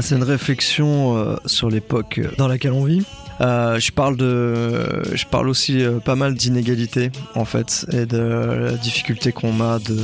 c'est 0.00 0.14
une 0.14 0.22
réflexion 0.22 1.16
euh, 1.16 1.36
sur 1.46 1.68
l'époque 1.70 2.20
dans 2.38 2.48
laquelle 2.48 2.72
on 2.72 2.84
vit. 2.84 3.04
Euh, 3.42 3.80
je 3.80 3.90
parle 5.26 5.48
aussi 5.48 5.82
euh, 5.82 5.98
pas 5.98 6.14
mal 6.14 6.34
d'inégalités 6.34 7.10
en 7.34 7.44
fait 7.44 7.86
et 7.92 8.06
de 8.06 8.18
la 8.18 8.72
difficulté 8.72 9.32
qu'on 9.32 9.60
a 9.60 9.78
de, 9.80 9.98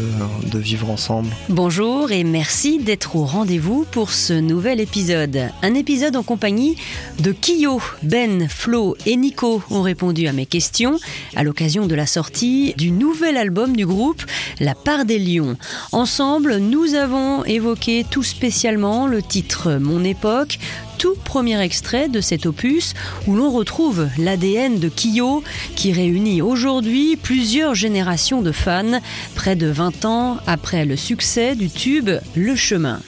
de 0.51 0.59
vivre 0.59 0.91
ensemble. 0.91 1.29
Bonjour 1.49 2.11
et 2.11 2.25
merci 2.25 2.79
d'être 2.79 3.15
au 3.17 3.25
rendez-vous 3.25 3.87
pour 3.91 4.11
ce 4.11 4.33
nouvel 4.33 4.81
épisode. 4.81 5.51
Un 5.63 5.75
épisode 5.75 6.17
en 6.17 6.23
compagnie 6.23 6.77
de 7.21 7.33
Kyo, 7.33 7.81
Ben, 8.03 8.49
Flo 8.49 8.97
et 9.07 9.17
Nico 9.17 9.63
ont 9.71 9.83
répondu 9.83 10.27
à 10.27 10.33
mes 10.33 10.47
questions 10.47 10.99
à 11.37 11.45
l'occasion 11.45 11.87
de 11.87 11.95
la 11.95 12.07
sortie 12.07 12.75
du 12.77 12.91
nouvel 12.91 13.37
album 13.37 13.77
du 13.77 13.87
groupe 13.87 14.23
La 14.59 14.75
part 14.75 15.05
des 15.05 15.19
lions. 15.19 15.57
Ensemble, 15.93 16.57
nous 16.57 16.95
avons 16.95 17.45
évoqué 17.45 18.05
tout 18.09 18.23
spécialement 18.23 19.07
le 19.07 19.23
titre 19.23 19.75
Mon 19.75 20.03
époque, 20.03 20.59
tout 20.99 21.15
premier 21.25 21.61
extrait 21.61 22.09
de 22.09 22.21
cet 22.21 22.45
opus 22.45 22.95
où 23.27 23.37
l'on 23.37 23.51
retrouve 23.51 24.09
l'ADN 24.19 24.81
de 24.81 24.89
Kyo 24.89 25.45
qui 25.77 25.93
réunit 25.93 26.43
aujourd'hui 26.43 27.17
plusieurs 27.17 27.75
générations 27.75 28.43
de 28.43 28.53
fans, 28.53 29.01
près 29.37 29.55
de 29.55 29.69
20 29.69 30.05
ans 30.05 30.39
après 30.47 30.85
le 30.85 30.97
succès 30.97 31.55
du 31.55 31.71
tube 31.71 32.11
Le 32.37 32.57
Chemin. 32.57 33.01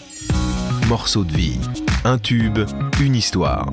Morceau 0.88 1.24
de 1.24 1.32
vie, 1.32 1.58
un 2.04 2.18
tube, 2.18 2.60
une 3.00 3.16
histoire. 3.16 3.68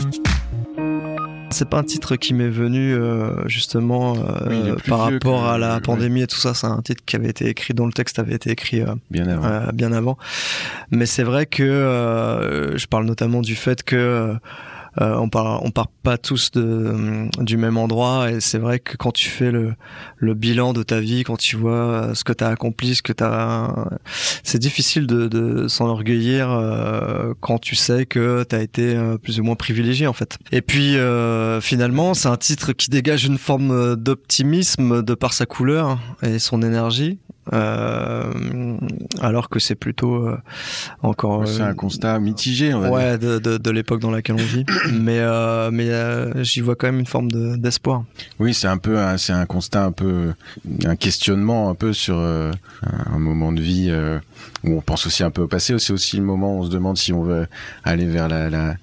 C'est 1.49 1.69
pas 1.69 1.77
un 1.79 1.83
titre 1.83 2.17
qui 2.17 2.33
m'est 2.33 2.49
venu 2.49 2.93
euh, 2.93 3.47
justement 3.47 4.15
euh, 4.17 4.19
Oui, 4.49 4.81
par 4.87 4.99
rapport 4.99 5.43
que- 5.43 5.47
à 5.47 5.57
la 5.57 5.75
ouais. 5.75 5.81
pandémie 5.81 6.21
et 6.21 6.27
tout 6.27 6.37
ça. 6.37 6.53
C'est 6.53 6.67
un 6.67 6.81
titre 6.81 7.03
qui 7.05 7.15
avait 7.15 7.29
été 7.29 7.47
écrit, 7.47 7.73
dont 7.73 7.85
le 7.85 7.93
texte 7.93 8.19
avait 8.19 8.35
été 8.35 8.51
écrit 8.51 8.81
euh, 8.81 8.93
Bien 9.09 9.27
avant. 9.27 9.45
euh, 9.45 9.71
bien 9.71 9.91
avant. 9.93 10.17
Mais 10.91 11.05
c'est 11.05 11.23
vrai 11.23 11.45
que 11.45 11.63
euh, 11.63 12.77
je 12.77 12.85
parle 12.87 13.05
notamment 13.05 13.41
du 13.41 13.55
fait 13.55 13.81
que 13.83 14.35
euh, 15.01 15.07
euh, 15.07 15.15
on 15.17 15.29
part, 15.29 15.63
on 15.63 15.71
part 15.71 15.87
pas 15.87 16.17
tous 16.17 16.51
de, 16.51 17.27
du 17.43 17.57
même 17.57 17.77
endroit 17.77 18.31
et 18.31 18.39
c'est 18.39 18.57
vrai 18.57 18.79
que 18.79 18.97
quand 18.97 19.11
tu 19.11 19.29
fais 19.29 19.51
le, 19.51 19.73
le 20.17 20.33
bilan 20.33 20.73
de 20.73 20.83
ta 20.83 20.99
vie, 20.99 21.23
quand 21.23 21.37
tu 21.37 21.55
vois 21.55 21.73
euh, 21.73 22.13
ce 22.13 22.23
que 22.23 22.33
tu 22.33 22.43
as 22.43 22.47
accompli, 22.47 22.95
ce 22.95 23.01
que 23.01 23.13
tu 23.13 23.23
c'est 24.43 24.59
difficile 24.59 25.07
de, 25.07 25.27
de 25.27 25.67
s'enorgueillir 25.67 26.51
euh, 26.51 27.33
quand 27.39 27.59
tu 27.59 27.75
sais 27.75 28.05
que 28.05 28.45
tu 28.49 28.55
as 28.55 28.61
été 28.61 28.95
euh, 28.95 29.17
plus 29.17 29.39
ou 29.39 29.43
moins 29.43 29.55
privilégié 29.55 30.07
en 30.07 30.13
fait. 30.13 30.37
Et 30.51 30.61
puis 30.61 30.97
euh, 30.97 31.59
finalement, 31.61 32.13
c'est 32.13 32.29
un 32.29 32.37
titre 32.37 32.73
qui 32.73 32.89
dégage 32.89 33.25
une 33.25 33.37
forme 33.37 33.95
d'optimisme 33.95 35.01
de 35.01 35.13
par 35.13 35.33
sa 35.33 35.45
couleur 35.45 35.99
et 36.23 36.39
son 36.39 36.61
énergie. 36.61 37.19
Euh, 37.53 38.77
alors 39.21 39.49
que 39.49 39.59
c'est 39.59 39.75
plutôt 39.75 40.27
euh, 40.27 40.37
encore 41.01 41.47
c'est 41.47 41.61
un 41.61 41.73
constat 41.73 42.19
mitigé, 42.19 42.73
on 42.73 42.79
va 42.79 42.87
dire. 42.87 42.95
ouais 42.95 43.17
de, 43.17 43.39
de, 43.39 43.57
de 43.57 43.71
l'époque 43.71 43.99
dans 44.01 44.11
laquelle 44.11 44.35
on 44.35 44.43
vit 44.45 44.65
mais 44.91 45.19
euh, 45.19 45.69
mais 45.71 46.43
j'y 46.43 46.61
vois 46.61 46.75
quand 46.75 46.87
même 46.87 46.99
une 46.99 47.05
forme 47.05 47.31
de- 47.31 47.55
d'espoir 47.55 48.03
Oui, 48.39 48.53
c'est 48.53 48.67
un 48.67 48.77
peu, 48.77 48.97
un- 48.99 49.17
c'est 49.17 49.33
un 49.33 49.45
constat 49.45 49.83
un 49.85 49.91
peu, 49.91 50.33
un 50.85 50.95
questionnement 50.95 51.69
un 51.69 51.75
peu 51.75 51.93
sur 51.93 52.17
un 52.17 53.17
moment 53.19 53.51
de 53.51 53.61
vie 53.61 53.91
où 54.63 54.77
on 54.77 54.81
pense 54.81 55.05
aussi 55.07 55.23
un 55.23 55.31
peu 55.31 55.41
au 55.43 55.47
passé. 55.47 55.77
C'est 55.79 55.93
aussi 55.93 56.17
le 56.17 56.23
moment 56.23 56.55
où 56.57 56.61
on 56.61 56.65
se 56.65 56.69
demande 56.71 56.97
si 56.97 57.13
on 57.13 57.23
veut 57.23 57.47
aller 57.83 58.05
vers 58.05 58.27
la, 58.27 58.49
la- 58.49 58.75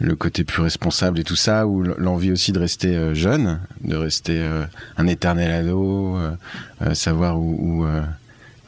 le 0.00 0.14
côté 0.14 0.44
plus 0.44 0.62
responsable 0.62 1.18
et 1.18 1.24
tout 1.24 1.36
ça, 1.36 1.66
ou 1.66 1.82
l'envie 1.82 2.30
aussi 2.30 2.52
de 2.52 2.58
rester 2.58 2.96
euh, 2.96 3.14
jeune, 3.14 3.60
de 3.82 3.96
rester 3.96 4.40
euh, 4.40 4.64
un 4.96 5.06
éternel 5.06 5.50
ado, 5.50 6.16
euh, 6.16 6.94
savoir 6.94 7.40
où, 7.40 7.82
où, 7.82 7.86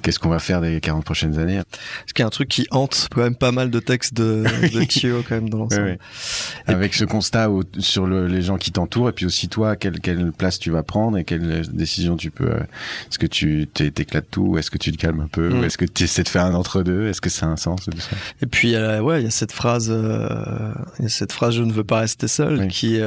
qu'est-ce 0.03 0.19
qu'on 0.19 0.29
va 0.29 0.39
faire 0.39 0.61
des 0.61 0.81
40 0.81 1.05
prochaines 1.05 1.39
années? 1.39 1.61
ce 2.07 2.13
qui 2.15 2.23
est 2.23 2.25
un 2.25 2.31
truc 2.31 2.49
qui 2.49 2.67
hante 2.71 3.09
quand 3.15 3.23
même 3.23 3.35
pas 3.37 3.53
mal 3.53 3.71
de 3.71 3.79
textes 3.81 4.15
de, 4.15 4.45
de 4.75 4.85
Kyo 4.85 5.23
quand 5.29 5.35
même 5.37 5.49
dans 5.49 5.59
l'ensemble. 5.59 5.99
Avec 6.67 6.95
ce 6.95 7.05
constat 7.05 7.51
au- 7.51 7.63
sur 7.79 8.07
le- 8.07 8.27
les 8.27 8.43
gens 8.43 8.57
qui 8.59 8.73
t'entourent 8.73 9.09
et 9.09 9.13
puis 9.13 9.27
aussi 9.27 9.49
toi, 9.49 9.77
quelle, 9.77 10.01
quelle 10.01 10.33
place 10.33 10.59
tu 10.59 10.71
vas 10.71 10.83
prendre 10.83 11.19
et 11.19 11.25
quelle 11.25 11.67
décision 11.73 12.17
tu 12.17 12.31
peux. 12.31 12.51
euh, 12.51 12.61
est-ce 13.09 13.19
que 13.19 13.27
tu 13.27 13.69
t'é- 13.73 13.91
t'éclates 13.91 14.31
tout 14.31 14.43
ou 14.43 14.59
est-ce 14.59 14.71
que 14.71 14.79
tu 14.79 14.93
te 14.93 14.97
calmes 14.97 15.21
un 15.21 15.27
peu 15.29 15.49
Mm. 15.51 15.61
ou 15.61 15.65
est-ce 15.65 15.79
que 15.79 15.85
tu 15.85 16.05
essaies 16.05 16.23
de 16.23 16.29
faire 16.29 16.45
un 16.45 16.55
entre-deux? 16.55 17.07
Est-ce 17.09 17.21
que 17.21 17.31
ça 17.31 17.47
a 17.47 17.49
un 17.51 17.57
sens 17.57 17.83
tout 17.85 17.91
ça? 17.99 18.17
Et 18.43 18.47
puis 18.47 18.75
euh, 18.75 19.01
ouais, 19.01 19.21
il 19.21 19.25
y 19.25 19.29
a 19.29 19.31
cette 19.31 19.53
phrase, 19.53 19.89
euh, 19.91 20.73
il 20.99 21.03
y 21.05 21.07
a 21.07 21.09
cette 21.09 21.33
phrase 21.33 21.55
"je 21.55 21.63
ne 21.63 21.73
veux 21.73 21.85
pas 21.85 22.01
rester 22.01 22.29
seul" 22.29 22.59
Oui. 22.61 22.69
qui 22.69 23.01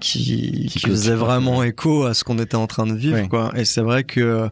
qui, 0.00 0.66
Qui 0.68 0.78
qui 0.80 0.86
faisait 0.86 1.14
vraiment 1.14 1.62
écho 1.62 2.04
à 2.04 2.14
ce 2.14 2.24
qu'on 2.24 2.38
était 2.38 2.56
en 2.56 2.66
train 2.66 2.86
de 2.86 2.94
vivre 2.94 3.18
Oui. 3.20 3.28
quoi. 3.28 3.52
Et 3.54 3.64
c'est 3.64 3.80
vrai 3.82 4.02
que 4.04 4.48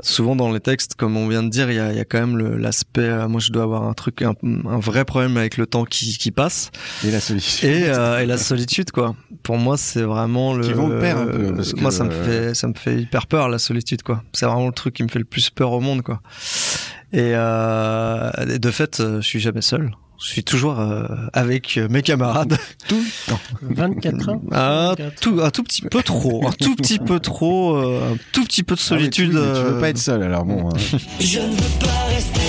souvent 0.00 0.36
dans 0.36 0.52
les 0.52 0.60
textes, 0.60 0.94
comme 0.94 1.16
on 1.16 1.26
vient 1.28 1.42
de 1.42 1.48
dire, 1.48 1.70
il 1.70 1.76
y 1.76 1.80
a, 1.80 1.90
il 1.92 1.96
y 1.96 2.00
a 2.00 2.04
quand 2.04 2.20
même 2.20 2.36
le- 2.36 2.56
l'aspect. 2.56 3.00
euh, 3.00 3.26
moi, 3.28 3.40
je 3.40 3.50
dois 3.50 3.62
avoir 3.64 3.82
un 3.84 3.92
truc, 3.94 4.22
un, 4.22 4.34
un 4.44 4.78
vrai 4.78 5.04
problème 5.04 5.36
avec 5.36 5.56
le 5.56 5.66
temps 5.66 5.84
qui, 5.84 6.16
qui 6.18 6.30
passe 6.30 6.70
Et 7.04 7.10
la 7.10 7.20
solitude. 7.20 7.68
et, 7.68 7.84
euh, 7.88 8.20
et 8.20 8.26
la 8.26 8.38
solitude 8.38 8.90
quoi. 8.92 9.16
Pour 9.42 9.56
moi, 9.58 9.76
c'est 9.76 10.02
vraiment 10.02 10.54
le. 10.54 10.64
Qui 10.64 10.72
vont 10.72 10.88
de 10.88 11.00
pair 11.00 11.18
un 11.18 11.26
peu, 11.26 11.54
parce 11.54 11.72
que, 11.72 11.80
moi, 11.80 11.90
ça 11.90 12.04
me 12.04 12.10
euh, 12.12 12.24
fait 12.50 12.54
ça 12.54 12.68
me 12.68 12.74
fait 12.74 13.00
hyper 13.00 13.26
peur 13.26 13.48
la 13.48 13.58
solitude 13.58 14.02
quoi. 14.02 14.22
C'est 14.32 14.46
vraiment 14.46 14.66
le 14.66 14.72
truc 14.72 14.94
qui 14.94 15.02
me 15.02 15.08
fait 15.08 15.18
le 15.18 15.24
plus 15.24 15.50
peur 15.50 15.72
au 15.72 15.80
monde 15.80 16.02
quoi. 16.02 16.20
Et, 17.12 17.32
euh, 17.34 18.30
de 18.58 18.70
fait, 18.70 19.00
je 19.00 19.20
suis 19.20 19.40
jamais 19.40 19.62
seul. 19.62 19.90
Je 20.20 20.28
suis 20.28 20.44
toujours 20.44 20.80
euh, 20.80 21.04
avec 21.32 21.78
mes 21.90 22.02
camarades. 22.02 22.56
tout 22.88 22.96
le 22.96 23.30
temps. 23.30 23.40
24 23.62 24.28
ans 24.30 24.42
Un 24.52 24.88
24. 24.94 25.20
tout, 25.20 25.40
un 25.42 25.50
tout 25.50 25.62
petit 25.62 25.82
peu 25.82 26.02
trop, 26.02 26.46
un 26.46 26.52
tout 26.52 26.74
petit 26.76 26.98
peu 26.98 27.20
trop, 27.20 27.76
euh, 27.76 28.12
un 28.14 28.16
tout 28.32 28.44
petit 28.44 28.62
peu 28.62 28.74
de 28.74 28.80
solitude. 28.80 29.32
Ah 29.36 29.40
oui, 29.40 29.52
tu, 29.60 29.62
veux 29.64 29.76
euh, 29.76 29.80
pas 29.80 29.88
être 29.90 29.98
seul 29.98 30.22
alors 30.22 30.44
bon. 30.44 30.70
hein. 30.70 30.76
Je 31.20 31.40
ne 31.40 31.46
veux 31.50 31.78
pas 31.80 32.04
rester 32.08 32.40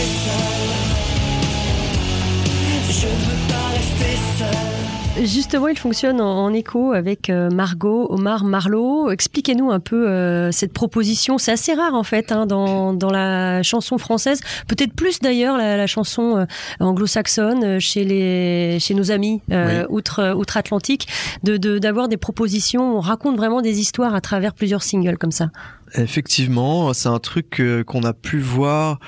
Justement, 5.28 5.68
il 5.68 5.78
fonctionne 5.78 6.22
en, 6.22 6.46
en 6.46 6.54
écho 6.54 6.94
avec 6.94 7.30
euh, 7.30 7.50
Margot, 7.50 8.08
Omar, 8.10 8.46
Marlowe. 8.46 9.12
Expliquez-nous 9.12 9.72
un 9.72 9.82
peu 9.82 10.08
euh, 10.08 10.52
cette 10.54 10.72
proposition. 10.72 11.38
C'est 11.38 11.52
assez 11.52 11.74
rare 11.74 11.94
en 11.96 12.04
fait 12.04 12.32
hein, 12.32 12.46
dans, 12.46 12.94
dans 12.94 13.10
la 13.12 13.62
chanson 13.62 13.98
française, 13.98 14.40
peut-être 14.68 14.94
plus 14.94 15.20
d'ailleurs 15.20 15.58
la, 15.58 15.76
la 15.76 15.86
chanson 15.88 16.38
euh, 16.38 16.46
anglo-saxonne 16.80 17.80
chez 17.80 18.06
les 18.06 18.78
chez 18.80 18.94
nos 18.94 19.12
amis 19.12 19.42
euh, 19.52 19.86
outre 19.90 20.34
outre-Atlantique, 20.34 21.08
de 21.44 21.58
de- 21.58 21.78
d'avoir 21.78 22.08
des 22.08 22.18
propositions. 22.18 22.96
On 22.98 23.02
raconte 23.02 23.36
vraiment 23.36 23.62
des 23.62 23.80
histoires 23.82 24.16
à 24.16 24.22
travers 24.22 24.54
plusieurs 24.54 24.82
singles 24.84 25.18
comme 25.18 25.32
ça. 25.32 25.50
Effectivement, 25.96 26.94
c'est 26.94 27.10
un 27.10 27.20
truc 27.20 27.62
qu'on 27.86 28.04
a 28.04 28.14
pu 28.14 28.40
voir. 28.40 29.00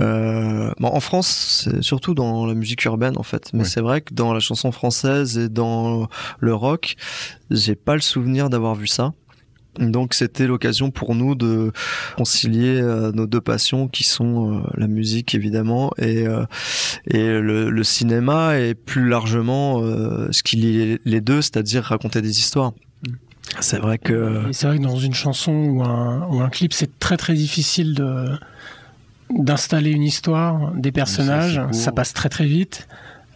Euh, 0.00 0.70
bon, 0.78 0.88
en 0.88 1.00
France, 1.00 1.64
c'est 1.70 1.82
surtout 1.82 2.14
dans 2.14 2.46
la 2.46 2.54
musique 2.54 2.84
urbaine 2.84 3.14
en 3.18 3.22
fait, 3.22 3.50
mais 3.52 3.60
Ouais. 3.60 3.68
c'est 3.68 3.80
vrai 3.80 4.00
que 4.00 4.14
dans 4.14 4.32
la 4.32 4.40
chanson 4.40 4.72
française 4.72 5.36
et 5.38 5.48
dans 5.48 6.08
le 6.40 6.54
rock, 6.54 6.96
j'ai 7.50 7.74
pas 7.74 7.94
le 7.94 8.00
souvenir 8.00 8.48
d'avoir 8.50 8.74
vu 8.74 8.86
ça. 8.86 9.12
Donc 9.78 10.12
c'était 10.12 10.46
l'occasion 10.46 10.90
pour 10.90 11.14
nous 11.14 11.34
de 11.34 11.72
concilier 12.18 12.78
euh, 12.78 13.10
nos 13.12 13.26
deux 13.26 13.40
passions 13.40 13.88
qui 13.88 14.04
sont 14.04 14.58
euh, 14.58 14.62
la 14.76 14.86
musique 14.86 15.34
évidemment 15.34 15.92
et, 15.96 16.26
euh, 16.26 16.44
et 17.06 17.26
le, 17.26 17.70
le 17.70 17.84
cinéma 17.84 18.58
et 18.58 18.74
plus 18.74 19.08
largement 19.08 19.80
euh, 19.82 20.28
ce 20.30 20.42
qui 20.42 20.56
lie 20.56 20.98
les 21.06 21.20
deux, 21.22 21.40
c'est-à-dire 21.40 21.84
raconter 21.84 22.20
des 22.20 22.38
histoires. 22.38 22.72
C'est 23.60 23.78
vrai 23.78 23.96
que 23.98 24.42
c'est 24.52 24.66
vrai 24.66 24.76
que 24.78 24.82
dans 24.82 24.98
une 24.98 25.14
chanson 25.14 25.52
ou 25.52 25.82
un, 25.82 26.26
ou 26.28 26.40
un 26.40 26.48
clip, 26.50 26.72
c'est 26.74 26.98
très 26.98 27.16
très 27.16 27.32
difficile 27.34 27.94
de 27.94 28.26
d'installer 29.30 29.90
une 29.90 30.02
histoire, 30.02 30.72
des 30.74 30.92
personnages. 30.92 31.60
Ça 31.72 31.92
passe 31.92 32.12
très 32.12 32.28
très 32.28 32.46
vite. 32.46 32.88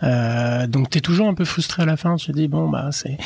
Euh, 0.03 0.67
donc 0.67 0.91
t'es 0.91 1.01
toujours 1.01 1.27
un 1.27 1.33
peu 1.33 1.47
frustré 1.47 1.83
à 1.83 1.87
la 1.87 1.97
fin. 1.97 2.17
Tu 2.17 2.27
te 2.27 2.33
dis 2.33 2.49
bon 2.49 2.69
bah 2.69 2.91
c'est 2.93 3.17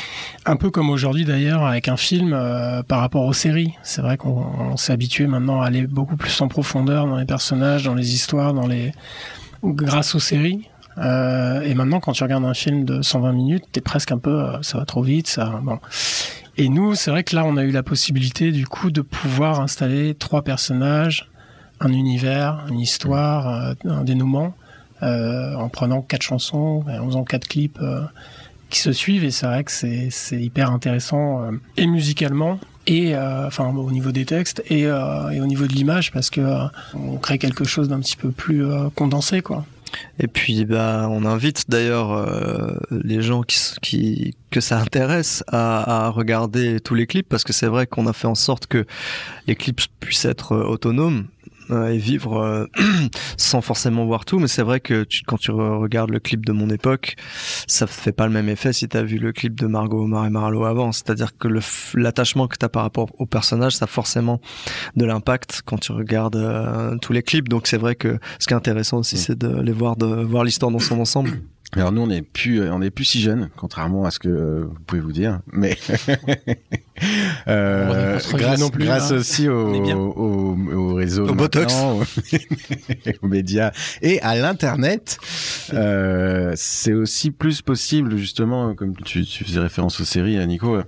un 0.45 0.55
peu 0.55 0.71
comme 0.71 0.89
aujourd'hui 0.89 1.25
d'ailleurs 1.25 1.65
avec 1.65 1.89
un 1.89 1.97
film 1.97 2.31
euh, 2.31 2.81
par 2.81 3.01
rapport 3.01 3.25
aux 3.25 3.33
séries. 3.33 3.73
C'est 3.83 4.01
vrai 4.01 4.15
qu'on 4.15 4.45
on 4.57 4.77
s'est 4.77 4.93
habitué 4.93 5.27
maintenant 5.27 5.61
à 5.61 5.65
aller 5.65 5.85
beaucoup 5.85 6.15
plus 6.15 6.39
en 6.41 6.47
profondeur 6.47 7.07
dans 7.07 7.17
les 7.17 7.25
personnages, 7.25 7.83
dans 7.83 7.93
les 7.93 8.13
histoires, 8.13 8.53
dans 8.53 8.67
les 8.67 8.93
grâce 9.63 10.15
aux 10.15 10.19
séries. 10.19 10.69
Euh, 10.97 11.61
et 11.61 11.73
maintenant, 11.73 11.99
quand 11.99 12.11
tu 12.11 12.23
regardes 12.23 12.45
un 12.45 12.53
film 12.53 12.85
de 12.85 13.01
120 13.01 13.31
minutes, 13.33 13.63
t'es 13.71 13.81
presque 13.81 14.11
un 14.11 14.17
peu, 14.17 14.41
euh, 14.41 14.61
ça 14.61 14.77
va 14.77 14.85
trop 14.85 15.01
vite, 15.01 15.27
ça. 15.27 15.59
Bon. 15.63 15.79
Et 16.57 16.69
nous, 16.69 16.95
c'est 16.95 17.11
vrai 17.11 17.23
que 17.23 17.35
là, 17.35 17.45
on 17.45 17.57
a 17.57 17.63
eu 17.63 17.71
la 17.71 17.83
possibilité, 17.83 18.51
du 18.51 18.67
coup, 18.67 18.91
de 18.91 19.01
pouvoir 19.01 19.61
installer 19.61 20.15
trois 20.15 20.41
personnages, 20.41 21.30
un 21.81 21.91
univers, 21.91 22.65
une 22.69 22.79
histoire, 22.79 23.47
euh, 23.49 23.73
un 23.85 24.03
dénouement, 24.03 24.53
euh, 25.03 25.55
en 25.55 25.67
prenant 25.67 26.03
quatre 26.03 26.21
chansons, 26.21 26.83
en 26.87 27.05
faisant 27.07 27.23
quatre 27.23 27.47
clips 27.47 27.79
euh, 27.81 28.01
qui 28.69 28.79
se 28.79 28.91
suivent. 28.91 29.23
Et 29.23 29.31
c'est 29.31 29.47
vrai 29.47 29.63
que 29.63 29.71
c'est 29.71 30.41
hyper 30.41 30.71
intéressant, 30.71 31.41
et 31.75 31.87
musicalement, 31.87 32.59
et 32.85 33.17
enfin 33.17 33.67
au 33.75 33.91
niveau 33.91 34.11
des 34.11 34.25
textes, 34.25 34.63
et, 34.69 34.89
au 34.89 35.45
niveau 35.45 35.65
de 35.65 35.73
l'image, 35.73 36.11
parce 36.11 36.29
que 36.29 36.41
euh, 36.41 36.65
on 36.93 37.17
crée 37.17 37.39
quelque 37.39 37.63
chose 37.63 37.89
d'un 37.89 37.99
petit 37.99 38.15
peu 38.15 38.29
plus 38.29 38.63
condensé, 38.95 39.41
quoi. 39.41 39.65
Et 40.19 40.27
puis, 40.27 40.63
bah, 40.63 41.09
on 41.09 41.25
invite 41.25 41.69
d'ailleurs 41.69 42.25
les 42.91 43.21
gens 43.21 43.41
qui, 43.41 44.35
que 44.51 44.61
ça 44.61 44.79
intéresse 44.79 45.43
à, 45.47 46.09
regarder 46.15 46.79
tous 46.79 46.95
les 46.95 47.07
clips 47.07 47.27
parce 47.27 47.43
que 47.43 47.51
c'est 47.51 47.67
vrai 47.67 47.87
qu'on 47.87 48.07
a 48.07 48.13
fait 48.13 48.27
en 48.27 48.35
sorte 48.35 48.67
que 48.67 48.85
les 49.47 49.55
clips 49.55 49.81
puissent 49.99 50.25
être 50.25 50.55
autonomes. 50.55 51.25
Euh, 51.71 51.87
et 51.89 51.97
vivre 51.97 52.37
euh, 52.41 52.65
sans 53.37 53.61
forcément 53.61 54.05
voir 54.05 54.25
tout. 54.25 54.39
Mais 54.39 54.47
c'est 54.47 54.61
vrai 54.63 54.79
que 54.79 55.03
tu, 55.03 55.23
quand 55.23 55.37
tu 55.37 55.51
re- 55.51 55.79
regardes 55.79 56.09
le 56.11 56.19
clip 56.19 56.45
de 56.45 56.51
mon 56.51 56.69
époque, 56.69 57.15
ça 57.67 57.87
fait 57.87 58.11
pas 58.11 58.25
le 58.27 58.33
même 58.33 58.49
effet 58.49 58.73
si 58.73 58.87
t'as 58.87 59.03
vu 59.03 59.17
le 59.17 59.31
clip 59.31 59.59
de 59.59 59.67
Margot 59.67 60.03
Omar 60.03 60.25
et 60.25 60.29
Marlowe 60.29 60.65
avant. 60.65 60.91
C'est-à-dire 60.91 61.37
que 61.37 61.47
l'attachement 61.95 62.47
que 62.47 62.57
t'as 62.57 62.69
par 62.69 62.83
rapport 62.83 63.09
au 63.19 63.25
personnage, 63.25 63.75
ça 63.75 63.85
a 63.85 63.87
forcément 63.87 64.41
de 64.95 65.05
l'impact 65.05 65.61
quand 65.65 65.77
tu 65.79 65.91
regardes 65.91 66.35
euh, 66.35 66.97
tous 66.97 67.13
les 67.13 67.23
clips. 67.23 67.49
Donc 67.49 67.67
c'est 67.67 67.77
vrai 67.77 67.95
que 67.95 68.19
ce 68.39 68.47
qui 68.47 68.53
est 68.53 68.57
intéressant 68.57 68.97
aussi, 68.99 69.15
Mm. 69.15 69.19
c'est 69.19 69.37
de 69.37 69.61
les 69.61 69.71
voir, 69.73 69.95
de 69.97 70.05
voir 70.05 70.43
l'histoire 70.43 70.71
dans 70.71 70.79
son 70.79 70.99
ensemble. 70.99 71.31
Alors 71.73 71.93
nous 71.93 72.01
on 72.01 72.07
n'est 72.07 72.21
plus 72.21 72.61
on 72.69 72.81
est 72.81 72.89
plus 72.89 73.05
si 73.05 73.21
jeunes 73.21 73.49
contrairement 73.55 74.03
à 74.03 74.11
ce 74.11 74.19
que 74.19 74.27
euh, 74.27 74.65
vous 74.67 74.79
pouvez 74.85 74.99
vous 74.99 75.13
dire 75.13 75.39
mais 75.53 75.77
euh, 77.47 78.19
grâce, 78.33 78.69
plus, 78.69 78.85
grâce 78.85 79.11
là. 79.11 79.17
aussi 79.17 79.47
au, 79.49 79.67
au, 79.75 80.57
au 80.73 80.93
réseau 80.95 81.27
Au 81.27 81.33
Botox. 81.33 81.73
aux, 83.21 83.27
médias 83.27 83.71
et 84.01 84.21
à 84.21 84.35
l'internet 84.35 85.17
euh, 85.73 86.53
c'est 86.55 86.93
aussi 86.93 87.31
plus 87.31 87.61
possible 87.61 88.17
justement 88.17 88.73
comme 88.75 88.95
tu, 88.95 89.25
tu 89.25 89.43
faisais 89.43 89.59
référence 89.59 89.99
aux 89.99 90.05
séries 90.05 90.37
euh, 90.37 90.45
Nico 90.45 90.75
euh, 90.75 90.83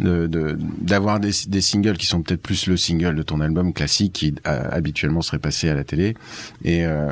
de 0.00 0.26
de- 0.26 0.56
d'avoir 0.80 1.20
des, 1.20 1.30
des 1.48 1.60
singles 1.60 1.96
qui 1.96 2.06
sont 2.06 2.22
peut-être 2.22 2.42
plus 2.42 2.66
le 2.66 2.76
single 2.76 3.14
de 3.14 3.22
ton 3.22 3.40
album 3.40 3.72
classique 3.72 4.12
qui 4.12 4.34
euh, 4.46 4.62
habituellement 4.70 5.22
serait 5.22 5.38
passé 5.38 5.68
à 5.68 5.74
la 5.74 5.84
télé 5.84 6.14
et, 6.64 6.84
euh, 6.86 7.08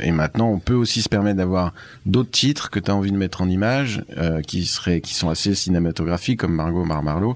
et 0.00 0.12
maintenant 0.12 0.48
on 0.50 0.58
peut 0.58 0.74
aussi 0.74 1.02
se 1.02 1.08
permettre 1.08 1.36
d'avoir 1.38 1.72
d'autres 2.06 2.30
titres 2.30 2.70
que 2.70 2.78
tu 2.80 2.90
as 2.90 2.94
envie 2.94 3.12
de 3.12 3.16
mettre 3.16 3.42
en 3.42 3.48
image 3.48 4.02
euh, 4.18 4.40
qui 4.42 4.64
seraient 4.66 5.00
qui 5.00 5.14
sont 5.14 5.28
assez 5.30 5.54
cinématographiques 5.54 6.40
comme 6.40 6.54
Margot 6.54 6.84
Mar 6.84 7.02
Marlowe 7.02 7.34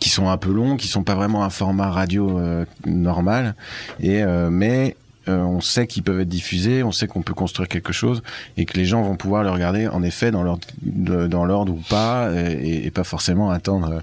qui 0.00 0.08
sont 0.08 0.28
un 0.28 0.36
peu 0.36 0.52
longs 0.52 0.76
qui 0.76 0.88
sont 0.88 1.04
pas 1.04 1.14
vraiment 1.14 1.44
un 1.44 1.50
format 1.50 1.90
radio 1.90 2.38
euh, 2.38 2.64
normal 2.86 3.54
et 4.00 4.22
euh, 4.22 4.50
mais 4.50 4.96
euh, 5.28 5.42
on 5.42 5.60
sait 5.60 5.86
qu'ils 5.86 6.02
peuvent 6.02 6.20
être 6.20 6.28
diffusés, 6.28 6.82
on 6.82 6.92
sait 6.92 7.06
qu'on 7.06 7.20
peut 7.20 7.34
construire 7.34 7.68
quelque 7.68 7.92
chose 7.92 8.22
et 8.56 8.64
que 8.64 8.76
les 8.78 8.86
gens 8.86 9.02
vont 9.02 9.16
pouvoir 9.16 9.42
le 9.42 9.50
regarder 9.50 9.86
en 9.86 10.02
effet 10.02 10.30
dans 10.30 10.42
l'ordre 10.42 10.66
dans 10.82 11.44
l'ordre 11.44 11.74
ou 11.74 11.82
pas 11.88 12.30
et, 12.34 12.86
et 12.86 12.90
pas 12.90 13.04
forcément 13.04 13.50
attendre 13.50 14.02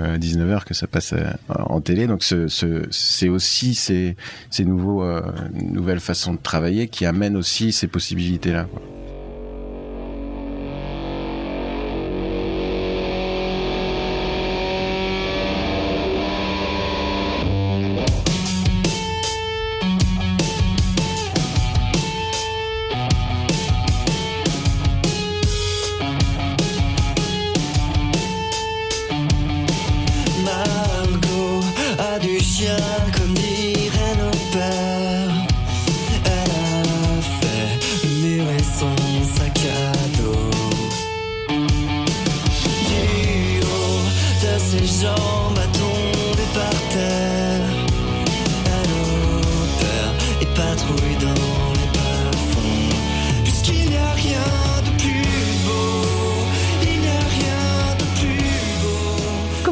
euh, 0.00 0.18
19h 0.18 0.64
que 0.64 0.74
ça 0.74 0.86
passe 0.86 1.12
euh, 1.12 1.30
en 1.48 1.80
télé. 1.80 2.06
Donc 2.06 2.22
ce, 2.22 2.48
ce, 2.48 2.82
c'est 2.90 3.28
aussi 3.28 3.74
ces, 3.74 4.16
ces 4.50 4.64
nouveaux 4.64 5.02
euh, 5.02 5.22
nouvelles 5.54 6.00
façons 6.00 6.34
de 6.34 6.38
travailler 6.38 6.88
qui 6.88 7.06
amènent 7.06 7.36
aussi 7.36 7.72
ces 7.72 7.86
possibilités 7.86 8.52
là. 8.52 8.66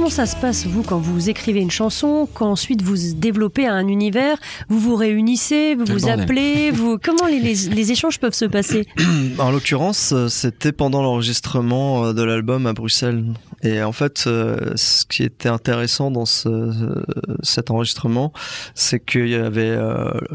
Comment 0.05 0.15
ça 0.17 0.27
se 0.27 0.37
passe, 0.37 0.67
vous, 0.67 0.83
quand 0.83 0.99
vous 0.99 1.31
écrivez 1.31 1.61
une 1.63 1.71
chanson, 1.71 2.29
quand 2.35 2.51
ensuite 2.51 2.83
vous 2.83 3.15
développez 3.17 3.67
un 3.67 3.89
univers, 3.89 4.37
vous 4.69 4.79
vous 4.79 4.97
réunissez, 4.97 5.75
vous 5.77 5.87
vous 5.87 6.11
appelez, 6.11 6.71
vous... 6.71 6.99
comment 7.03 7.25
les, 7.27 7.41
les- 7.41 7.71
les 7.71 7.91
échanges 7.91 8.21
peuvent 8.21 8.35
se 8.35 8.45
passer 8.45 8.87
En 9.39 9.51
l'occurrence, 9.51 10.13
euh, 10.13 10.29
c'était 10.29 10.73
pendant 10.73 11.01
l'enregistrement 11.01 12.05
euh, 12.05 12.13
de 12.13 12.23
l'album 12.23 12.67
à 12.67 12.75
Bruxelles. 12.75 13.25
Et 13.63 13.83
en 13.83 13.93
fait, 13.93 14.25
euh, 14.27 14.73
ce 14.75 15.07
qui 15.07 15.23
était 15.23 15.49
intéressant 15.49 16.11
dans 16.11 16.27
ce, 16.27 17.03
cet 17.43 17.71
enregistrement, 17.71 18.35
c'est 18.75 19.03
qu'il 19.03 19.29
y 19.31 19.35
avait 19.37 19.75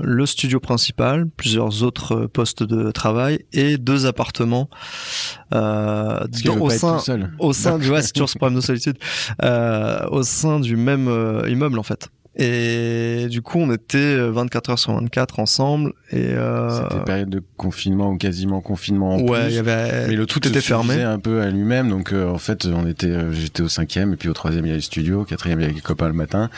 le 0.02 0.26
studio 0.26 0.60
principal, 0.60 1.28
plusieurs 1.38 1.84
autres 1.84 2.26
postes 2.26 2.64
de 2.64 2.90
travail 2.90 3.46
et 3.54 3.78
deux 3.78 4.08
appartements 4.08 4.68
euh, 5.54 6.26
dans- 6.44 6.58
au 6.58 6.68
pas 6.70 6.74
être 6.74 6.80
sein 6.80 6.98
tout 6.98 7.04
seul. 7.04 7.32
au 7.38 7.54
sein 7.54 7.78
du 7.78 7.90
ouais, 7.92 8.02
c'est 8.02 8.14
toujours 8.14 8.30
ce 8.30 8.38
problème 8.40 8.56
de 8.60 8.66
solitude 8.66 8.98
euh, 9.44 9.59
au 10.12 10.24
sein 10.24 10.60
du 10.60 10.76
même 10.76 11.08
euh, 11.08 11.48
immeuble 11.50 11.80
en 11.80 11.84
fait 11.84 12.10
et 12.42 13.26
du 13.30 13.42
coup 13.42 13.58
on 13.60 13.70
était 13.74 13.98
euh, 13.98 14.30
24 14.32 14.70
heures 14.70 14.80
sur 14.80 14.94
24 14.94 15.40
ensemble 15.40 15.92
et 16.12 16.28
euh, 16.30 16.70
C'était 16.90 17.04
période 17.04 17.30
de 17.30 17.44
confinement 17.58 18.12
ou 18.12 18.18
quasiment 18.18 18.62
confinement 18.62 19.16
en 19.16 19.20
ouais 19.22 19.48
il 19.50 19.56
y 19.56 19.58
avait 19.58 20.08
Mais 20.08 20.16
le 20.16 20.26
tout 20.26 20.40
tout 20.40 20.48
était 20.48 20.62
se 20.62 20.68
fermé 20.68 21.02
un 21.02 21.20
peu 21.20 21.42
à 21.42 21.50
lui-même. 21.50 21.90
Donc 21.90 22.14
euh, 22.14 22.30
en 22.30 22.38
fait, 22.38 22.66
on 22.66 22.88
était, 22.88 23.08
euh, 23.08 23.34
j'étais 23.34 23.62
au 23.62 23.68
cinquième 23.68 24.14
et 24.14 24.16
puis 24.16 24.30
au 24.30 24.34
troisième 24.34 24.64
il 24.66 24.70
y 24.70 24.72
avait 24.72 24.78
le 24.78 24.84
studio, 24.84 25.22
au 25.22 25.26
quatrième 25.26 25.60
il 25.60 25.64
y 25.64 25.66
avait 25.66 25.74
les 25.74 25.82
copains 25.82 26.08
le 26.08 26.14
matin. 26.14 26.50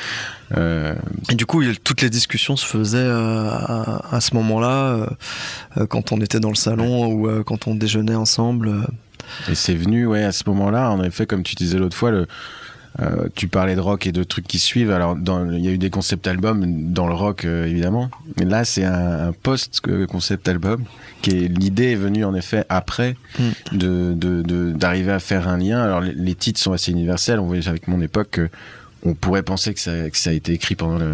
Euh, 0.56 0.94
Et 1.31 1.36
du 1.36 1.45
coup, 1.47 1.63
il 1.63 1.80
toutes 1.80 2.01
les 2.01 2.09
discussions 2.12 2.57
se 2.57 2.65
faisaient 2.65 2.97
euh, 3.00 3.50
à, 3.50 4.15
à 4.15 4.21
ce 4.21 4.36
moment-là, 4.36 4.94
euh, 4.94 5.06
euh, 5.77 5.88
quand 5.88 6.12
on 6.12 6.21
était 6.21 6.39
dans 6.42 6.50
le 6.50 6.56
salon 6.56 7.07
ou 7.07 7.27
euh, 7.27 7.44
quand 7.44 7.68
on 7.68 7.74
déjeunait 7.75 8.13
ensemble. 8.15 8.68
euh. 8.68 8.81
Et 9.50 9.56
c'est 9.56 9.75
venu, 9.75 10.06
ouais, 10.06 10.24
à 10.24 10.31
ce 10.33 10.44
moment-là, 10.47 10.92
en 10.92 11.01
effet, 11.04 11.25
comme 11.25 11.44
tu 11.44 11.56
disais 11.56 11.77
l'autre 11.77 11.95
fois, 11.95 12.12
le, 12.12 12.27
euh, 12.99 13.27
tu 13.35 13.47
parlais 13.47 13.75
de 13.75 13.79
rock 13.79 14.05
et 14.05 14.11
de 14.11 14.23
trucs 14.23 14.47
qui 14.47 14.59
suivent. 14.59 14.91
Alors, 14.91 15.17
il 15.17 15.59
y 15.63 15.67
a 15.67 15.71
eu 15.71 15.77
des 15.77 15.89
concept 15.89 16.27
albums 16.27 16.91
dans 16.91 17.07
le 17.07 17.13
rock, 17.13 17.45
euh, 17.45 17.65
évidemment. 17.65 18.09
Mais 18.38 18.45
là, 18.45 18.65
c'est 18.65 18.83
un, 18.83 19.29
un 19.29 19.31
post-concept 19.31 20.47
album 20.49 20.83
qui 21.21 21.31
est 21.31 21.47
l'idée 21.47 21.91
est 21.91 21.95
venue 21.95 22.25
en 22.25 22.35
effet 22.35 22.65
après 22.69 23.15
Mm. 23.39 23.77
de 23.77 24.73
d'arriver 24.73 25.11
à 25.11 25.19
faire 25.19 25.47
un 25.47 25.57
lien. 25.57 25.81
Alors, 25.81 26.01
les, 26.01 26.13
les 26.13 26.35
titres 26.35 26.59
sont 26.59 26.73
assez 26.73 26.91
universels. 26.91 27.39
On 27.39 27.45
voyait 27.45 27.67
avec 27.67 27.88
mon 27.88 28.01
époque 28.01 28.29
que 28.31 28.49
on 29.03 29.13
pourrait 29.13 29.44
penser 29.44 29.73
que 29.73 29.80
ça, 29.80 30.09
que 30.09 30.18
ça 30.18 30.30
a 30.30 30.33
été 30.33 30.54
écrit 30.54 30.75
pendant 30.75 30.99
le, 30.99 31.11